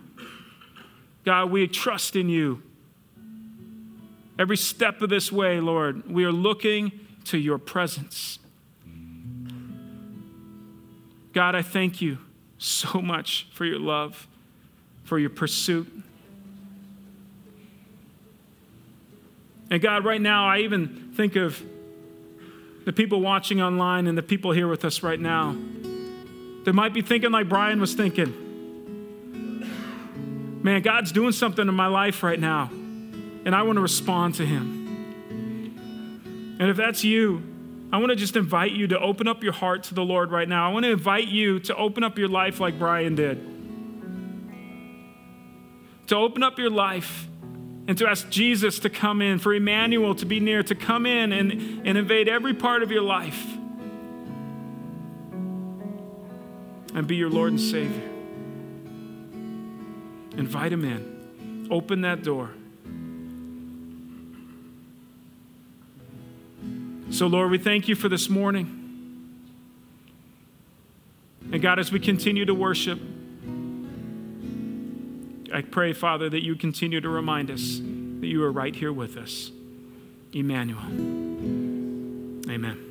God, 1.25 1.51
we 1.51 1.67
trust 1.67 2.15
in 2.15 2.29
you. 2.29 2.63
Every 4.39 4.55
step 4.55 5.01
of 5.01 5.09
this 5.09 5.33
way, 5.33 5.59
Lord, 5.59 6.09
we 6.09 6.23
are 6.23 6.31
looking 6.31 6.93
to 7.25 7.37
your 7.37 7.57
presence. 7.57 8.39
God, 11.33 11.55
I 11.55 11.61
thank 11.61 12.01
you 12.01 12.19
so 12.57 13.01
much 13.01 13.47
for 13.53 13.65
your 13.65 13.79
love, 13.79 14.27
for 15.03 15.19
your 15.19 15.29
pursuit. 15.29 15.87
And 19.69 19.81
God, 19.81 20.05
right 20.05 20.21
now, 20.21 20.47
I 20.47 20.59
even 20.59 21.13
think 21.15 21.35
of 21.35 21.61
the 22.85 22.93
people 22.93 23.19
watching 23.19 23.61
online 23.61 24.07
and 24.07 24.17
the 24.17 24.23
people 24.23 24.51
here 24.51 24.67
with 24.67 24.85
us 24.85 25.01
right 25.03 25.19
now. 25.19 25.55
They 26.63 26.71
might 26.71 26.93
be 26.93 27.01
thinking 27.01 27.31
like 27.31 27.49
Brian 27.49 27.81
was 27.81 27.93
thinking. 27.93 28.41
Man, 30.63 30.81
God's 30.81 31.11
doing 31.11 31.31
something 31.31 31.67
in 31.67 31.75
my 31.75 31.87
life 31.87 32.23
right 32.23 32.39
now, 32.39 32.69
and 32.71 33.55
I 33.55 33.63
want 33.63 33.77
to 33.77 33.81
respond 33.81 34.35
to 34.35 34.45
Him. 34.45 34.85
And 36.59 36.69
if 36.69 36.77
that's 36.77 37.03
you, 37.03 37.54
I 37.91 37.97
want 37.97 38.09
to 38.09 38.15
just 38.15 38.35
invite 38.35 38.71
you 38.71 38.87
to 38.87 38.99
open 38.99 39.27
up 39.27 39.43
your 39.43 39.53
heart 39.53 39.83
to 39.83 39.93
the 39.93 40.03
Lord 40.03 40.31
right 40.31 40.49
now. 40.49 40.69
I 40.69 40.73
want 40.73 40.85
to 40.85 40.91
invite 40.91 41.27
you 41.27 41.59
to 41.61 41.75
open 41.75 42.03
up 42.03 42.17
your 42.17 42.27
life 42.27 42.59
like 42.59 42.77
Brian 42.77 43.15
did. 43.15 43.37
To 46.07 46.15
open 46.15 46.43
up 46.43 46.57
your 46.59 46.69
life 46.69 47.27
and 47.87 47.97
to 47.97 48.07
ask 48.07 48.29
Jesus 48.29 48.79
to 48.79 48.89
come 48.89 49.21
in, 49.21 49.39
for 49.39 49.53
Emmanuel 49.53 50.15
to 50.15 50.25
be 50.25 50.39
near, 50.39 50.63
to 50.63 50.75
come 50.75 51.05
in 51.05 51.31
and, 51.31 51.51
and 51.51 51.97
invade 51.97 52.27
every 52.27 52.53
part 52.53 52.81
of 52.81 52.91
your 52.91 53.03
life 53.03 53.45
and 56.95 57.05
be 57.07 57.15
your 57.15 57.29
Lord 57.29 57.51
and 57.51 57.61
Savior. 57.61 58.09
Invite 60.37 60.73
him 60.73 60.83
in, 60.83 61.67
open 61.69 62.01
that 62.01 62.23
door. 62.23 62.51
So, 67.11 67.27
Lord, 67.27 67.51
we 67.51 67.57
thank 67.57 67.87
you 67.87 67.95
for 67.95 68.09
this 68.09 68.29
morning. 68.29 68.81
And 71.51 71.61
God, 71.61 71.79
as 71.79 71.91
we 71.91 71.99
continue 71.99 72.45
to 72.45 72.53
worship, 72.53 72.99
I 75.53 75.61
pray, 75.61 75.93
Father, 75.93 76.29
that 76.29 76.43
you 76.43 76.55
continue 76.55 76.99
to 76.99 77.09
remind 77.09 77.51
us 77.51 77.79
that 78.19 78.27
you 78.27 78.43
are 78.43 78.51
right 78.51 78.75
here 78.75 78.91
with 78.91 79.17
us. 79.17 79.51
Emmanuel. 80.33 80.81
Amen. 82.51 82.81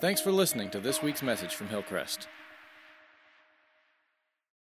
Thanks 0.00 0.20
for 0.20 0.30
listening 0.30 0.70
to 0.70 0.80
this 0.80 1.02
week's 1.02 1.22
message 1.22 1.54
from 1.54 1.68
Hillcrest. 1.68 2.28